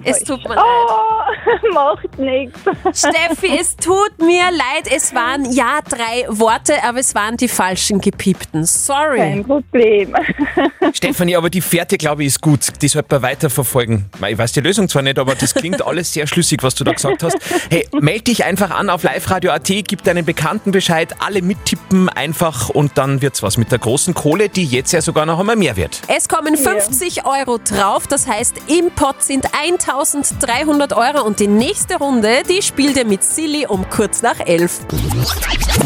Es 0.03 0.19
tut 0.23 0.43
mir 0.47 0.55
leid. 0.55 0.65
Oh, 0.65 1.73
macht 1.73 2.19
nichts. 2.19 2.59
Steffi, 2.93 3.57
es 3.59 3.75
tut 3.75 4.19
mir 4.19 4.51
leid. 4.51 4.91
Es 4.93 5.13
waren 5.13 5.51
ja 5.51 5.79
drei 5.87 6.25
Worte, 6.27 6.83
aber 6.83 6.99
es 6.99 7.15
waren 7.15 7.37
die 7.37 7.47
falschen 7.47 7.99
gepiepten. 7.99 8.65
Sorry. 8.65 9.17
Kein 9.17 9.45
Problem. 9.45 10.15
Stefanie, 10.93 11.35
aber 11.35 11.49
die 11.49 11.61
Fährte, 11.61 11.97
glaube 11.97 12.23
ich, 12.23 12.27
ist 12.27 12.41
gut. 12.41 12.81
Die 12.81 12.87
sollte 12.87 13.15
man 13.15 13.23
weiterverfolgen. 13.23 14.09
Ich 14.27 14.37
weiß 14.37 14.51
die 14.53 14.61
Lösung 14.61 14.87
zwar 14.89 15.01
nicht, 15.01 15.19
aber 15.19 15.35
das 15.35 15.53
klingt 15.53 15.81
alles 15.85 16.13
sehr 16.13 16.27
schlüssig, 16.27 16.63
was 16.63 16.75
du 16.75 16.83
da 16.83 16.93
gesagt 16.93 17.23
hast. 17.23 17.37
Hey, 17.69 17.87
melde 17.99 18.23
dich 18.23 18.45
einfach 18.45 18.71
an 18.71 18.89
auf 18.89 19.03
liveradio.at, 19.03 19.67
gib 19.67 20.03
deinen 20.03 20.25
Bekannten 20.25 20.71
Bescheid, 20.71 21.15
alle 21.19 21.41
mittippen 21.41 22.09
einfach 22.09 22.69
und 22.69 22.97
dann 22.97 23.21
wird's 23.21 23.43
was 23.43 23.57
mit 23.57 23.71
der 23.71 23.79
großen 23.79 24.13
Kohle, 24.13 24.49
die 24.49 24.65
jetzt 24.65 24.91
ja 24.91 25.01
sogar 25.01 25.25
noch 25.25 25.39
einmal 25.39 25.55
mehr 25.55 25.75
wird. 25.75 26.01
Es 26.07 26.27
kommen 26.27 26.57
50 26.57 27.25
Euro 27.25 27.57
drauf, 27.57 28.07
das 28.07 28.27
heißt 28.27 28.55
im 28.80 28.89
Pot 28.89 29.22
sind 29.22 29.46
1300 29.53 30.94
Euro 30.94 31.24
und 31.24 31.39
die 31.39 31.48
nächste 31.48 31.98
Runde, 31.98 32.42
die 32.50 32.63
spielt 32.63 32.98
ihr 32.98 33.06
mit 33.06 33.24
Silly 33.24 33.68
um 33.68 33.88
kurz 33.88 34.24
nach 34.24 34.39
11. 34.39 34.80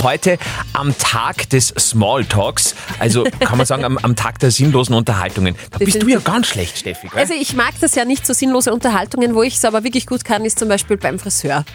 Heute 0.04 0.38
am 0.72 0.98
Tag 0.98 1.50
des 1.50 1.74
Smalltalks, 1.78 2.76
also 2.98 3.26
kann 3.42 3.58
man 3.58 3.66
sagen 3.66 3.84
am, 3.84 3.98
am 3.98 4.16
Tag 4.16 4.40
der 4.40 4.52
sinnlosen 4.52 4.96
Unterhaltungen. 4.96 5.56
Da 5.72 5.80
bist 5.80 6.02
du 6.02 6.08
ja 6.08 6.20
ganz 6.20 6.48
schlecht, 6.48 6.78
Steffi. 6.78 7.10
Gell? 7.10 7.20
Also 7.20 7.34
ich 7.34 7.56
mag 7.56 7.74
das 7.82 7.96
ja 7.96 8.06
nicht 8.06 8.26
so 8.26 8.32
sinnlose 8.32 8.72
Unterhaltungen, 8.72 9.36
wo 9.36 9.44
ich 9.44 9.56
es 9.56 9.66
aber 9.66 9.84
wirklich 9.84 10.06
gut 10.06 10.24
kann, 10.24 10.46
ist 10.46 10.58
zum 10.58 10.70
Beispiel 10.70 10.96
beim 10.96 11.20
Friseur. 11.20 11.66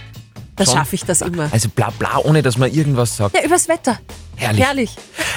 Da 0.57 0.67
schaffe 0.67 0.95
ich 0.97 1.05
das 1.05 1.23
immer. 1.23 1.49
Also 1.51 1.69
bla 1.71 1.91
bla, 1.99 2.19
ohne 2.19 2.43
dass 2.43 2.59
man 2.59 2.71
irgendwas 2.71 3.17
sagt. 3.17 3.35
Ja, 3.35 3.45
übers 3.45 3.69
Wetter. 3.69 3.99
Herrlich. 4.37 4.65
Herrlich. 4.65 4.91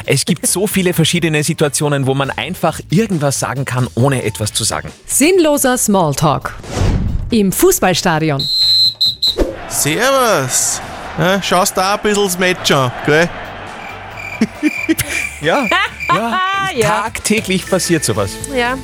Es 0.05 0.25
gibt 0.25 0.45
so 0.45 0.67
viele 0.67 0.93
verschiedene 0.93 1.43
Situationen, 1.43 2.05
wo 2.05 2.13
man 2.13 2.31
einfach 2.31 2.79
irgendwas 2.89 3.39
sagen 3.39 3.65
kann, 3.65 3.88
ohne 3.95 4.24
etwas 4.24 4.51
zu 4.53 4.63
sagen. 4.63 4.91
Sinnloser 5.05 5.77
Smalltalk. 5.77 6.55
Im 7.31 7.51
Fußballstadion. 7.51 8.43
Servus. 9.69 10.81
Ja, 11.17 11.41
schaust 11.41 11.77
da 11.77 11.95
ein 11.95 12.01
bisschen 12.01 12.25
das 12.25 12.38
Match 12.38 12.72
an, 12.72 12.91
gell? 13.05 13.29
ja, 15.41 15.65
ja, 16.75 17.01
tagtäglich 17.03 17.69
passiert 17.69 18.03
sowas. 18.03 18.31
Ja. 18.53 18.77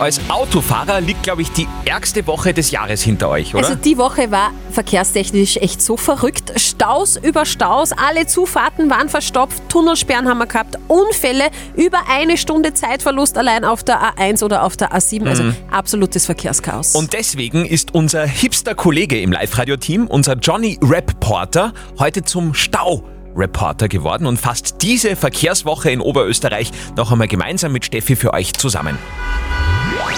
Als 0.00 0.20
Autofahrer 0.28 1.00
liegt, 1.00 1.22
glaube 1.22 1.42
ich, 1.42 1.50
die 1.52 1.68
ärgste 1.84 2.26
Woche 2.26 2.52
des 2.52 2.70
Jahres 2.72 3.02
hinter 3.02 3.28
euch, 3.28 3.54
oder? 3.54 3.64
Also 3.68 3.78
die 3.78 3.96
Woche 3.96 4.30
war 4.30 4.50
verkehrstechnisch 4.72 5.56
echt 5.58 5.80
so 5.80 5.96
verrückt. 5.96 6.52
Staus 6.58 7.16
über 7.16 7.46
Staus, 7.46 7.92
alle 7.92 8.26
Zufahrten 8.26 8.90
waren 8.90 9.08
verstopft, 9.08 9.62
Tunnelsperren 9.68 10.28
haben 10.28 10.38
wir 10.38 10.46
gehabt, 10.46 10.78
Unfälle, 10.88 11.44
über 11.76 11.98
eine 12.10 12.36
Stunde 12.36 12.74
Zeitverlust 12.74 13.38
allein 13.38 13.64
auf 13.64 13.84
der 13.84 14.00
A1 14.16 14.42
oder 14.42 14.64
auf 14.64 14.76
der 14.76 14.92
A7. 14.92 15.28
Also 15.28 15.44
Mhm. 15.44 15.54
absolutes 15.70 16.26
Verkehrschaos. 16.26 16.94
Und 16.96 17.12
deswegen 17.12 17.64
ist 17.64 17.94
unser 17.94 18.26
Hipster-Kollege 18.26 19.20
im 19.20 19.30
Live-Radio-Team, 19.32 20.06
unser 20.08 20.34
Johnny 20.34 20.78
Rap-Porter, 20.82 21.72
heute 22.00 22.24
zum 22.24 22.52
Stau-Reporter 22.54 23.88
geworden 23.88 24.26
und 24.26 24.40
fasst 24.40 24.76
diese 24.82 25.14
Verkehrswoche 25.14 25.90
in 25.90 26.00
Oberösterreich 26.00 26.72
noch 26.96 27.12
einmal 27.12 27.28
gemeinsam 27.28 27.70
mit 27.72 27.84
Steffi 27.84 28.16
für 28.16 28.32
euch 28.34 28.54
zusammen. 28.54 28.98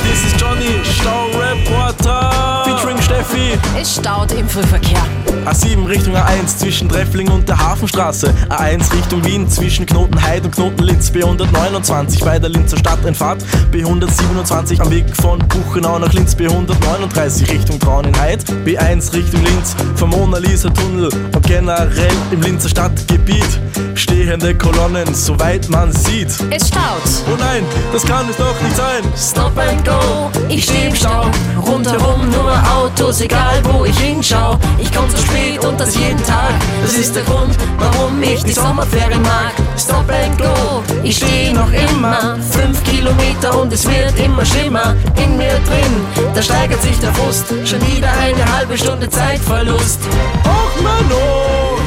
This 0.03 0.25
is 0.27 0.33
Johnny, 0.35 0.73
Stau-Reporter, 0.83 2.66
featuring 2.77 3.01
Steffi. 3.01 3.59
Es 3.81 3.97
staut 3.97 4.33
im 4.33 4.49
Frühverkehr. 4.49 5.03
A7 5.47 5.87
Richtung 5.89 6.17
A1 6.17 6.59
zwischen 6.59 6.89
Treffling 6.89 7.31
und 7.31 7.49
der 7.49 7.59
Hafenstraße. 7.59 8.35
A1 8.49 8.93
Richtung 8.93 9.25
Wien 9.25 9.49
zwischen 9.49 9.87
Knotenheid 9.87 10.45
und 10.45 10.55
Knotenlinz. 10.55 11.11
B129 11.11 12.25
bei 12.25 12.39
der 12.39 12.51
Linzer 12.51 12.77
Stadteinfahrt. 12.77 13.43
B127 13.73 14.81
am 14.81 14.91
Weg 14.91 15.05
von 15.17 15.39
Buchenau 15.39 15.99
nach 15.99 16.13
Linz. 16.13 16.35
B139 16.35 17.51
Richtung 17.51 17.79
Traunenheit. 17.79 18.45
B1 18.65 19.13
Richtung 19.13 19.43
Linz 19.43 19.77
vom 19.95 20.11
Mona 20.11 20.39
Lisa 20.39 20.69
Tunnel. 20.71 21.09
Und 21.35 21.47
generell 21.47 22.13
im 22.33 22.43
Linzer 22.43 22.69
Stadtgebiet 22.69 23.61
stehende 23.95 24.55
Kolonnen, 24.55 25.15
soweit 25.15 25.69
man 25.69 25.93
sieht. 25.93 26.29
Es 26.51 26.69
staut. 26.69 27.03
Oh 27.33 27.37
nein, 27.39 27.65
das 27.93 28.05
kann 28.05 28.29
es 28.29 28.37
doch 28.37 28.61
nicht 28.63 28.77
sein. 28.77 29.03
Stop 29.17 29.57
and 29.59 29.85
go, 29.85 30.31
ich 30.49 30.65
steh 30.65 30.87
im 30.87 30.95
Stau. 30.95 31.27
Rundherum 31.65 32.29
nur 32.31 32.53
Autos, 32.75 33.21
egal 33.21 33.63
wo 33.65 33.85
ich 33.85 33.99
hinschau. 33.99 34.59
Ich 34.79 34.93
komm 34.93 35.09
zu 35.11 35.19
spät 35.19 35.65
und 35.65 35.79
das 35.79 35.95
jeden 35.97 36.23
Tag. 36.25 36.55
Das 36.83 36.95
ist 36.95 37.15
der 37.15 37.23
Grund, 37.25 37.57
warum 37.79 38.23
ich 38.23 38.43
die 38.43 38.53
Sommerferien 38.53 39.23
mag. 39.23 39.53
Stop 39.79 40.11
and 40.11 40.39
go, 40.39 40.83
ich 41.03 41.17
steh 41.17 41.53
noch 41.53 41.71
immer. 41.73 42.37
Fünf 42.51 42.83
Kilometer 42.85 43.61
und 43.61 43.73
es 43.73 43.87
wird 43.87 44.19
immer 44.19 44.45
schlimmer. 44.45 44.95
In 45.17 45.37
mir 45.37 45.59
drin, 45.69 46.33
da 46.35 46.43
steigert 46.43 46.83
sich 46.83 46.99
der 46.99 47.13
Frust. 47.15 47.49
Schon 47.65 47.81
wieder 47.87 48.11
eine 48.21 48.57
halbe 48.57 48.77
Stunde 48.77 49.09
Zeitverlust. 49.09 50.01
Och 50.45 50.83
Mano! 50.83 51.79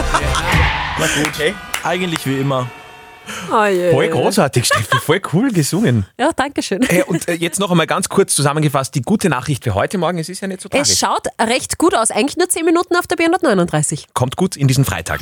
Na 0.98 1.06
gut, 1.06 1.54
eigentlich 1.82 2.26
wie 2.26 2.38
immer. 2.38 2.66
Oh 3.52 3.64
je. 3.64 3.90
Voll 3.90 4.08
großartig, 4.08 4.64
Steffi, 4.64 4.98
voll 4.98 5.20
cool 5.32 5.50
gesungen. 5.52 6.06
Ja, 6.20 6.30
danke 6.36 6.62
schön. 6.62 6.82
Hey, 6.82 7.02
und 7.06 7.28
äh, 7.28 7.34
jetzt 7.34 7.58
noch 7.60 7.70
einmal 7.70 7.86
ganz 7.86 8.08
kurz 8.10 8.34
zusammengefasst, 8.34 8.94
die 8.94 9.00
gute 9.00 9.30
Nachricht 9.30 9.64
für 9.64 9.74
heute 9.74 9.96
Morgen, 9.96 10.18
es 10.18 10.28
ist 10.28 10.40
ja 10.40 10.48
nicht 10.48 10.60
so 10.60 10.68
tragisch. 10.68 10.90
Es 10.90 10.98
schaut 10.98 11.28
recht 11.40 11.78
gut 11.78 11.94
aus. 11.94 12.10
Eigentlich 12.10 12.36
nur 12.36 12.48
10 12.48 12.66
Minuten 12.66 12.94
auf 12.96 13.06
der 13.06 13.16
B139. 13.16 14.04
Kommt 14.12 14.36
gut 14.36 14.56
in 14.56 14.68
diesen 14.68 14.84
Freitag. 14.84 15.20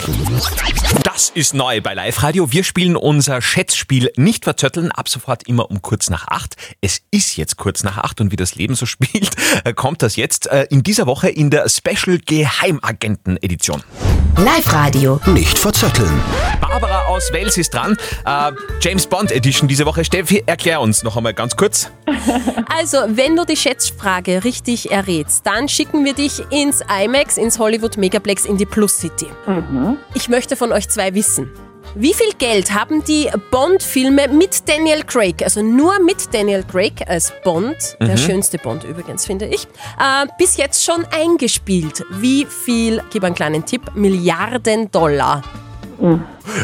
Das 1.04 1.30
ist 1.30 1.54
neu 1.54 1.80
bei 1.80 1.94
Live 1.94 2.22
Radio. 2.22 2.50
Wir 2.50 2.64
spielen 2.64 2.96
unser 2.96 3.40
Schätzspiel 3.40 4.10
nicht 4.16 4.44
verzötteln, 4.44 4.90
ab 4.90 5.08
sofort 5.08 5.44
immer 5.46 5.70
um 5.70 5.82
kurz 5.82 6.10
nach 6.10 6.26
acht. 6.28 6.56
Es 6.80 7.02
ist 7.12 7.36
jetzt 7.36 7.56
kurz 7.56 7.84
nach 7.84 7.98
acht 7.98 8.20
und 8.20 8.32
wie 8.32 8.36
das 8.36 8.56
Leben 8.56 8.74
so 8.74 8.86
spielt, 8.86 9.30
äh, 9.64 9.72
kommt 9.72 10.02
das 10.02 10.16
jetzt 10.16 10.48
äh, 10.48 10.66
in 10.70 10.82
dieser 10.82 11.06
Woche 11.06 11.28
in 11.28 11.50
der 11.50 11.68
Special 11.68 12.18
Geheimagenten 12.24 13.36
Edition. 13.42 13.82
Live 14.36 14.72
Radio. 14.72 15.20
Nicht 15.26 15.58
verzetteln. 15.58 16.20
Barbara 16.60 17.06
aus 17.06 17.32
Wales 17.32 17.56
ist 17.56 17.72
dran. 17.74 17.96
Äh, 18.24 18.52
James 18.80 19.06
Bond 19.06 19.32
Edition 19.32 19.68
diese 19.68 19.86
Woche. 19.86 20.04
Steffi, 20.04 20.42
erklär 20.46 20.80
uns 20.80 21.02
noch 21.02 21.16
einmal 21.16 21.34
ganz 21.34 21.56
kurz. 21.56 21.90
Also, 22.76 22.98
wenn 23.08 23.36
du 23.36 23.44
die 23.44 23.56
Schätzfrage 23.56 24.44
richtig 24.44 24.90
errätst, 24.90 25.46
dann 25.46 25.68
schicken 25.68 26.04
wir 26.04 26.14
dich 26.14 26.42
ins 26.50 26.80
IMAX, 27.02 27.36
ins 27.36 27.58
Hollywood 27.58 27.96
Megaplex 27.96 28.44
in 28.44 28.56
die 28.56 28.66
Plus 28.66 28.96
City. 28.98 29.26
Ich 30.14 30.28
möchte 30.28 30.56
von 30.56 30.72
euch 30.72 30.88
zwei 30.88 31.14
wissen. 31.14 31.50
Wie 31.94 32.12
viel 32.12 32.32
Geld 32.38 32.72
haben 32.74 33.02
die 33.04 33.30
Bond-Filme 33.50 34.28
mit 34.28 34.68
Daniel 34.68 35.02
Craig, 35.04 35.42
also 35.42 35.62
nur 35.62 35.98
mit 36.00 36.32
Daniel 36.34 36.62
Craig 36.62 36.92
als 37.08 37.32
Bond, 37.44 37.96
der 37.98 38.08
Mhm. 38.10 38.16
schönste 38.18 38.58
Bond 38.58 38.84
übrigens, 38.84 39.24
finde 39.24 39.46
ich, 39.46 39.64
äh, 39.98 40.26
bis 40.38 40.58
jetzt 40.58 40.84
schon 40.84 41.06
eingespielt? 41.06 42.04
Wie 42.10 42.44
viel, 42.44 43.02
gib 43.10 43.24
einen 43.24 43.34
kleinen 43.34 43.64
Tipp, 43.64 43.82
Milliarden 43.94 44.90
Dollar? 44.90 45.42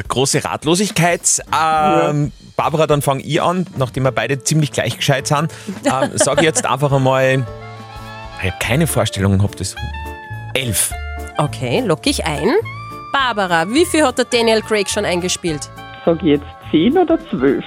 Große 0.09 0.45
Ratlosigkeit. 0.45 1.41
Ähm, 1.53 2.33
Barbara, 2.57 2.87
dann 2.87 3.03
fange 3.03 3.23
ich 3.23 3.43
an, 3.43 3.67
nachdem 3.77 4.05
wir 4.05 4.13
beide 4.13 4.43
ziemlich 4.43 4.73
gleich 4.73 4.97
gescheit 4.97 5.27
sind. 5.27 5.53
Ähm, 5.85 6.11
Sag 6.15 6.39
ich 6.39 6.45
jetzt 6.45 6.65
einfach 6.67 6.93
einmal, 6.93 7.45
ich 8.43 8.51
habe 8.51 8.59
keine 8.61 8.87
Vorstellung, 8.87 9.41
ob 9.41 9.57
das 9.57 9.75
elf. 10.55 10.93
Okay, 11.39 11.81
lock 11.81 12.07
ich 12.07 12.25
ein. 12.25 12.51
Barbara, 13.13 13.69
wie 13.69 13.85
viel 13.85 14.05
hat 14.05 14.19
der 14.19 14.25
Daniel 14.25 14.61
Craig 14.63 14.89
schon 14.89 15.05
eingespielt? 15.05 15.69
Sag 16.05 16.17
ich 16.19 16.29
jetzt 16.31 16.45
10 16.71 16.99
oder 16.99 17.19
12? 17.31 17.65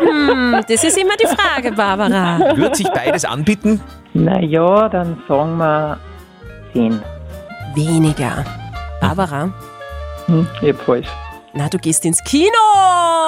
Hm, 0.00 0.60
das 0.68 0.84
ist 0.84 0.98
immer 0.98 1.14
die 1.16 1.26
Frage, 1.26 1.72
Barbara. 1.72 2.56
Wird 2.56 2.76
sich 2.76 2.88
beides 2.88 3.24
anbieten? 3.24 3.80
Naja, 4.14 4.88
dann 4.88 5.22
sagen 5.28 5.56
wir 5.58 5.98
10. 6.72 7.00
Weniger. 7.74 8.44
Barbara? 9.00 9.50
Hm, 10.28 10.46
falsch. 10.84 11.08
Na, 11.54 11.68
du 11.68 11.78
gehst 11.78 12.04
ins 12.04 12.22
Kino! 12.22 12.50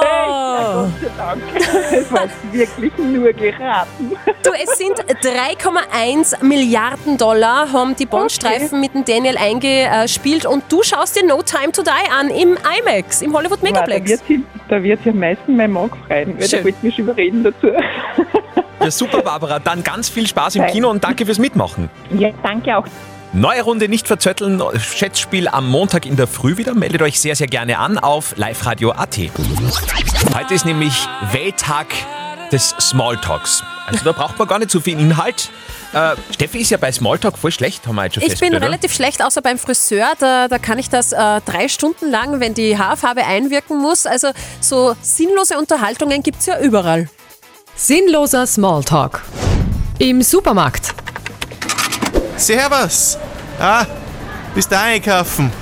Gott 0.01 0.91
sei 1.01 1.11
Dank. 1.17 1.43
Das 1.91 2.13
war 2.13 2.29
wirklich 2.53 2.93
nur 2.99 3.33
geraten. 3.33 4.13
Du, 4.43 4.51
es 4.53 4.79
sind 4.79 4.97
3,1 5.23 6.45
Milliarden 6.45 7.17
Dollar 7.17 7.73
haben 7.73 7.97
die 7.97 8.07
Bondstreifen 8.07 8.81
mit 8.81 8.95
dem 8.95 9.05
Daniel 9.05 9.37
eingespielt 9.39 10.45
und 10.47 10.65
du 10.69 10.83
schaust 10.83 11.17
dir 11.17 11.27
No 11.27 11.43
Time 11.43 11.73
to 11.73 11.83
Die 11.83 12.11
an 12.13 12.29
im 12.29 12.57
IMAX, 12.79 13.23
im 13.23 13.35
Hollywood 13.35 13.63
Megaplex. 13.63 14.23
da 14.69 14.83
wird 14.83 15.03
sich 15.03 15.13
am 15.13 15.19
meisten 15.19 15.57
mein 15.57 15.73
Mann 15.73 15.91
freuen, 16.07 16.39
weil 16.39 16.49
Schön. 16.49 16.51
der 16.51 16.65
wollte 16.65 16.79
mich 16.87 16.95
schon 16.95 17.05
überreden 17.05 17.43
dazu. 17.43 17.69
Ja, 18.81 18.91
super, 18.91 19.23
Barbara. 19.23 19.59
Dann 19.59 19.83
ganz 19.83 20.09
viel 20.09 20.27
Spaß 20.27 20.57
im 20.57 20.67
Kino 20.67 20.91
und 20.91 21.03
danke 21.03 21.27
fürs 21.27 21.39
Mitmachen. 21.39 21.91
Ja, 22.19 22.31
danke 22.43 22.77
auch. 22.77 22.87
Neue 23.33 23.63
Runde 23.63 23.89
nicht 23.89 24.09
verzötteln. 24.09 24.61
Schätzspiel 24.81 25.47
am 25.47 25.69
Montag 25.69 26.05
in 26.05 26.17
der 26.17 26.27
Früh 26.27 26.57
wieder. 26.57 26.75
Meldet 26.75 27.01
euch 27.01 27.21
sehr, 27.21 27.37
sehr 27.37 27.47
gerne 27.47 27.79
an 27.79 27.97
auf 27.97 28.35
liveradio.at. 28.37 29.19
Heute 30.35 30.55
ist 30.55 30.65
nämlich 30.65 31.07
Welttag 31.31 31.87
des 32.51 32.75
Smalltalks. 32.81 33.63
Also 33.87 34.05
da 34.05 34.11
braucht 34.11 34.37
man 34.37 34.49
gar 34.49 34.59
nicht 34.59 34.73
so 34.73 34.81
viel 34.81 34.99
Inhalt. 34.99 35.51
Äh, 35.93 36.17
Steffi 36.33 36.59
ist 36.59 36.71
ja 36.71 36.77
bei 36.77 36.91
Smalltalk 36.91 37.39
voll 37.39 37.53
schlecht, 37.53 37.87
haben 37.87 37.95
wir 37.95 38.05
jetzt 38.05 38.15
schon 38.15 38.25
Ich 38.25 38.41
bin 38.41 38.55
relativ 38.55 38.93
schlecht, 38.93 39.23
außer 39.23 39.43
beim 39.43 39.59
Friseur. 39.59 40.13
Da, 40.19 40.49
da 40.49 40.59
kann 40.59 40.81
ich 40.81 40.91
das 40.91 41.13
äh, 41.13 41.41
drei 41.45 41.69
Stunden 41.69 42.11
lang, 42.11 42.41
wenn 42.41 42.55
die 42.55 42.79
Haarfarbe 42.79 43.25
einwirken 43.25 43.79
muss. 43.79 44.07
Also 44.07 44.31
so 44.61 44.97
sinnlose 45.03 45.57
Unterhaltungen 45.57 46.25
gibt 46.25 46.41
es 46.41 46.47
ja 46.47 46.61
überall. 46.61 47.09
Sinnloser 47.77 48.47
Smalltalk. 48.49 49.23
Im 49.99 50.23
Supermarkt. 50.23 50.95
Servus. 52.41 53.19
Ah, 53.59 53.85
bist 54.55 54.71
du 54.73 54.79
einkaufen? 54.79 55.51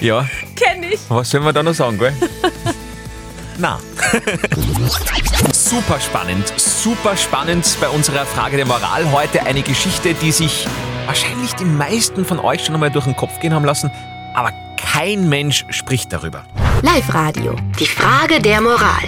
Ja, 0.00 0.28
Kenn 0.54 0.82
ich. 0.82 1.00
was 1.08 1.30
soll 1.30 1.40
man 1.40 1.54
da 1.54 1.62
noch 1.62 1.72
sagen, 1.72 1.96
gell? 1.96 2.12
Na. 3.58 3.78
super 5.54 5.98
spannend, 5.98 6.52
super 6.60 7.16
spannend 7.16 7.64
bei 7.80 7.88
unserer 7.88 8.26
Frage 8.26 8.56
der 8.58 8.66
Moral 8.66 9.10
heute. 9.12 9.46
Eine 9.46 9.62
Geschichte, 9.62 10.12
die 10.12 10.30
sich 10.30 10.66
wahrscheinlich 11.06 11.54
die 11.54 11.64
meisten 11.64 12.26
von 12.26 12.38
euch 12.38 12.66
schon 12.66 12.74
einmal 12.74 12.90
durch 12.90 13.06
den 13.06 13.16
Kopf 13.16 13.40
gehen 13.40 13.54
haben 13.54 13.64
lassen, 13.64 13.90
aber 14.34 14.52
kein 14.76 15.26
Mensch 15.30 15.64
spricht 15.70 16.12
darüber. 16.12 16.44
Live-Radio. 16.82 17.56
Die 17.78 17.86
Frage 17.86 18.40
der 18.42 18.60
Moral. 18.60 19.04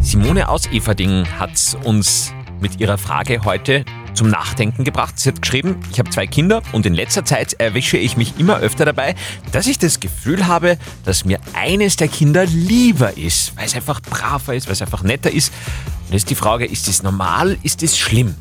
Simone 0.00 0.48
aus 0.48 0.66
Everding 0.66 1.26
hat 1.40 1.50
uns 1.82 2.32
mit 2.60 2.78
ihrer 2.78 2.98
Frage 2.98 3.40
heute 3.44 3.84
zum 4.14 4.28
Nachdenken 4.28 4.84
gebracht. 4.84 5.18
Sie 5.18 5.28
hat 5.28 5.42
geschrieben, 5.42 5.76
ich 5.90 5.98
habe 5.98 6.10
zwei 6.10 6.26
Kinder 6.26 6.62
und 6.72 6.86
in 6.86 6.94
letzter 6.94 7.24
Zeit 7.24 7.54
erwische 7.54 7.96
ich 7.96 8.16
mich 8.16 8.38
immer 8.38 8.58
öfter 8.58 8.84
dabei, 8.84 9.14
dass 9.52 9.66
ich 9.66 9.78
das 9.78 10.00
Gefühl 10.00 10.46
habe, 10.46 10.78
dass 11.04 11.24
mir 11.24 11.38
eines 11.54 11.96
der 11.96 12.08
Kinder 12.08 12.46
lieber 12.46 13.16
ist, 13.16 13.56
weil 13.56 13.66
es 13.66 13.74
einfach 13.74 14.00
braver 14.00 14.54
ist, 14.54 14.66
weil 14.66 14.74
es 14.74 14.82
einfach 14.82 15.02
netter 15.02 15.30
ist. 15.30 15.52
Und 16.06 16.14
jetzt 16.14 16.30
die 16.30 16.34
Frage, 16.34 16.66
ist 16.66 16.88
das 16.88 17.02
normal, 17.02 17.56
ist 17.62 17.82
das 17.82 17.98
schlimm? 17.98 18.34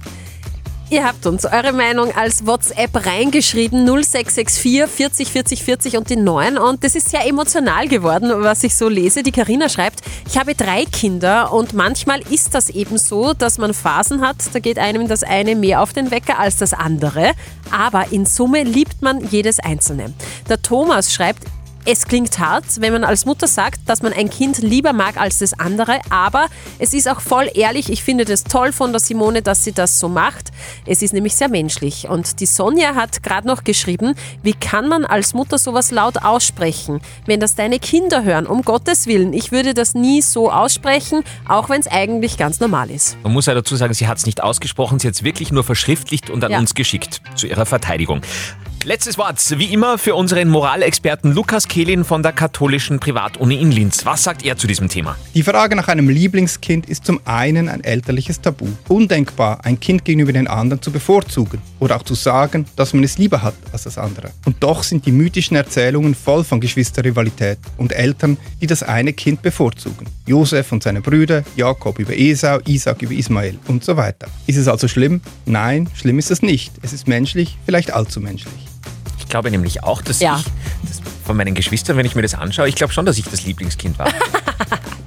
Ihr 0.94 1.04
habt 1.04 1.26
uns 1.26 1.44
eure 1.44 1.74
Meinung 1.74 2.16
als 2.16 2.46
WhatsApp 2.46 3.08
reingeschrieben, 3.08 3.84
0664 3.84 4.88
40 4.88 5.32
40 5.32 5.64
40 5.64 5.98
und 5.98 6.08
die 6.12 6.16
9. 6.18 6.60
Und 6.60 6.84
das 6.84 6.94
ist 6.94 7.10
sehr 7.10 7.28
emotional 7.28 7.88
geworden, 7.88 8.32
was 8.44 8.64
ich 8.64 8.76
so 8.76 8.90
lese. 8.90 9.24
Die 9.24 9.32
Karina 9.32 9.70
schreibt, 9.70 10.02
ich 10.28 10.38
habe 10.38 10.54
drei 10.54 10.86
Kinder 10.86 11.52
und 11.52 11.74
manchmal 11.74 12.20
ist 12.30 12.54
das 12.54 12.70
eben 12.70 13.00
so, 13.00 13.34
dass 13.34 13.58
man 13.58 13.74
Phasen 13.74 14.22
hat, 14.22 14.36
da 14.54 14.60
geht 14.60 14.78
einem 14.78 15.08
das 15.08 15.24
eine 15.24 15.56
mehr 15.56 15.82
auf 15.82 15.94
den 15.94 16.12
Wecker 16.12 16.38
als 16.38 16.58
das 16.58 16.74
andere. 16.74 17.32
Aber 17.72 18.12
in 18.12 18.28
Summe 18.28 18.62
liebt 18.62 19.02
man 19.02 19.28
jedes 19.32 19.60
Einzelne. 19.60 20.14
Der 20.48 20.62
Thomas 20.62 21.12
schreibt, 21.12 21.42
es 21.86 22.06
klingt 22.06 22.40
hart, 22.40 22.63
wenn 22.80 22.94
man 22.94 23.04
als 23.04 23.25
Mutter 23.25 23.48
sagt, 23.48 23.82
dass 23.88 24.02
man 24.02 24.13
ein 24.13 24.30
Kind 24.30 24.60
lieber 24.60 24.94
mag 24.94 25.18
als 25.18 25.40
das 25.40 25.58
andere, 25.60 26.00
aber 26.10 26.48
es 26.80 26.94
ist 26.94 27.10
auch 27.10 27.20
voll 27.20 27.50
ehrlich. 27.54 27.90
Ich 27.92 28.04
finde 28.04 28.24
das 28.24 28.44
toll 28.46 28.72
von 28.72 28.92
der 28.94 29.00
Simone, 29.02 29.42
dass 29.42 29.63
sie 29.66 29.74
das 29.74 30.00
so 30.00 30.08
macht. 30.08 30.52
Es 30.86 31.02
ist 31.02 31.13
nämlich 31.13 31.36
sehr 31.36 31.50
menschlich. 31.50 32.08
Und 32.08 32.40
die 32.40 32.46
Sonja 32.46 32.96
hat 32.96 33.22
gerade 33.22 33.48
noch 33.48 33.63
geschrieben, 33.66 34.16
wie 34.44 34.54
kann 34.54 34.88
man 34.88 35.04
als 35.06 35.34
Mutter 35.34 35.58
sowas 35.58 35.92
laut 35.92 36.24
aussprechen? 36.24 37.02
Wenn 37.25 37.40
das 37.42 37.56
deine 37.56 37.80
Kinder 37.80 38.24
hören, 38.24 38.46
um 38.48 38.62
Gottes 38.62 39.06
Willen, 39.06 39.34
ich 39.34 39.52
würde 39.52 39.74
das 39.74 39.94
nie 39.94 40.22
so 40.22 40.52
aussprechen, 40.52 41.24
auch 41.48 41.70
wenn 41.70 41.82
es 41.82 41.88
eigentlich 41.88 42.38
ganz 42.38 42.62
normal 42.62 42.92
ist. 42.92 43.18
Man 43.24 43.34
muss 43.34 43.46
ja 43.48 43.54
dazu 43.54 43.75
sagen, 43.75 43.94
sie 43.94 44.08
hat 44.08 44.18
es 44.18 44.25
nicht 44.25 44.42
ausgesprochen, 44.42 45.00
sie 45.00 45.08
hat 45.08 45.16
es 45.16 45.24
wirklich 45.24 45.52
nur 45.52 45.63
verschriftlicht 45.66 46.30
und 46.30 46.44
an 46.46 46.52
Ja. 46.52 46.60
uns 46.60 46.75
geschickt 46.75 47.22
zu 47.36 47.48
ihrer 47.48 47.66
Verteidigung. 47.66 48.22
Letztes 48.86 49.18
Wort, 49.18 49.40
wie 49.58 49.72
immer, 49.72 49.98
für 49.98 50.13
unseren 50.13 50.50
Moralexperten 50.50 51.32
Lukas 51.32 51.70
Kehlin 51.70 52.04
von 52.04 52.22
der 52.22 52.34
katholischen 52.34 53.00
Privatuni 53.00 53.55
in 53.55 53.72
Linz. 53.72 54.05
Was 54.05 54.24
sagt 54.24 54.44
er 54.44 54.57
zu 54.57 54.68
diesem 54.68 54.90
Thema? 54.90 55.16
Die 55.34 55.44
Frage 55.44 55.77
nach 55.77 55.88
einem 55.88 56.10
Lieblingskind 56.10 56.90
ist 56.90 57.05
zum 57.05 57.22
einen 57.24 57.70
ein 57.70 57.81
elterliches 57.81 58.42
Tabu. 58.42 58.68
Undenkbar, 58.90 59.64
ein 59.64 59.79
Kind 59.79 60.03
gegenüber 60.03 60.34
den 60.34 60.48
anderen 60.48 60.81
zu 60.81 60.92
bevorzugen 60.92 61.62
oder 61.79 61.96
auch 61.96 62.03
zu 62.03 62.14
sagen, 62.14 62.66
dass 62.75 62.94
man 62.94 63.05
es 63.05 63.18
lieber 63.18 63.42
hat 63.42 63.53
als 63.72 63.84
das 63.84 63.98
andere. 63.98 64.31
Und 64.44 64.62
doch 64.62 64.84
sind 64.84 65.05
die 65.05 65.14
mythischen 65.14 65.55
Erzählungen 65.55 66.14
voll 66.14 66.44
von 66.44 66.60
Geschwisterrivalität 66.60 67.60
und 67.77 67.94
Eltern, 67.94 68.38
die 68.60 68.68
das 68.68 68.84
eine 68.84 69.14
Kind 69.14 69.42
bevorzugen. 69.42 70.07
Josef 70.25 70.74
und 70.74 70.84
seine 70.84 71.00
Brüder, 71.00 71.46
Jakob 71.55 72.00
über 72.00 72.18
Esau, 72.18 72.60
Isaac 72.66 73.01
über 73.01 73.14
Ismael 73.14 73.57
und 73.70 73.86
so 73.86 73.96
weiter. 73.96 74.27
Ist 74.46 74.57
es 74.57 74.68
also 74.68 74.90
schlimm? 74.90 75.22
Nein, 75.46 75.90
schlimm 75.94 76.20
ist 76.20 76.31
es 76.31 76.42
nicht. 76.42 76.74
Es 76.81 76.92
ist 76.92 77.07
menschlich, 77.07 77.57
vielleicht 77.66 77.94
allzu 77.94 78.20
menschlich. 78.20 78.73
Ich 79.33 79.35
glaube 79.35 79.50
nämlich 79.50 79.81
auch, 79.83 80.03
dass 80.03 80.19
Ja. 80.19 80.37
ich 80.37 80.46
das 80.87 81.01
von 81.25 81.35
meinen 81.35 81.55
Geschwistern, 81.55 81.98
wenn 81.98 82.05
ich 82.05 82.13
mir 82.13 82.22
das 82.22 82.35
anschaue, 82.35 82.69
ich 82.69 82.75
glaube 82.75 82.93
schon, 82.93 83.03
dass 83.07 83.17
ich 83.17 83.25
das 83.25 83.43
Lieblingskind 83.46 83.98
war. 83.98 84.07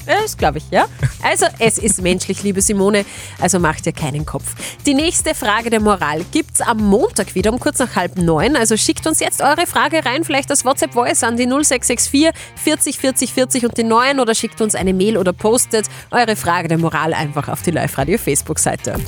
Das 0.08 0.36
glaube 0.36 0.58
ich, 0.58 0.64
ja. 0.70 0.86
Also, 1.20 1.46
es 1.58 1.78
ist 1.78 2.00
menschlich, 2.00 2.44
liebe 2.44 2.60
Simone, 2.62 3.04
also 3.40 3.58
macht 3.58 3.86
dir 3.86 3.92
keinen 3.92 4.24
Kopf. 4.24 4.54
Die 4.86 4.94
nächste 4.94 5.34
Frage 5.34 5.68
der 5.68 5.80
Moral 5.80 6.24
gibt's 6.30 6.60
am 6.60 6.76
Montag 6.78 7.34
wieder 7.34 7.52
um 7.52 7.58
kurz 7.58 7.80
nach 7.80 7.96
halb 7.96 8.16
neun. 8.16 8.54
Also 8.54 8.76
schickt 8.76 9.04
uns 9.08 9.18
jetzt 9.18 9.40
eure 9.40 9.66
Frage 9.66 10.04
rein, 10.04 10.22
vielleicht 10.22 10.48
das 10.48 10.64
WhatsApp-Voice 10.64 11.24
an 11.24 11.36
die 11.36 11.46
0664 11.46 12.30
40 12.54 12.98
40 13.00 13.32
40 13.32 13.64
und 13.64 13.76
die 13.78 13.82
9 13.82 14.20
oder 14.20 14.36
schickt 14.36 14.60
uns 14.60 14.76
eine 14.76 14.94
Mail 14.94 15.16
oder 15.16 15.32
postet 15.32 15.86
eure 16.12 16.36
Frage 16.36 16.68
der 16.68 16.78
Moral 16.78 17.12
einfach 17.12 17.48
auf 17.48 17.62
die 17.62 17.72
Live-Radio-Facebook-Seite. 17.72 19.00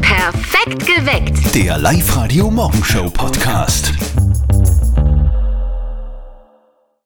Perfekt 0.00 0.86
geweckt. 0.86 1.54
Der 1.56 1.76
Live-Radio 1.76 2.52
Morgenshow 2.52 3.10
Podcast. 3.10 3.92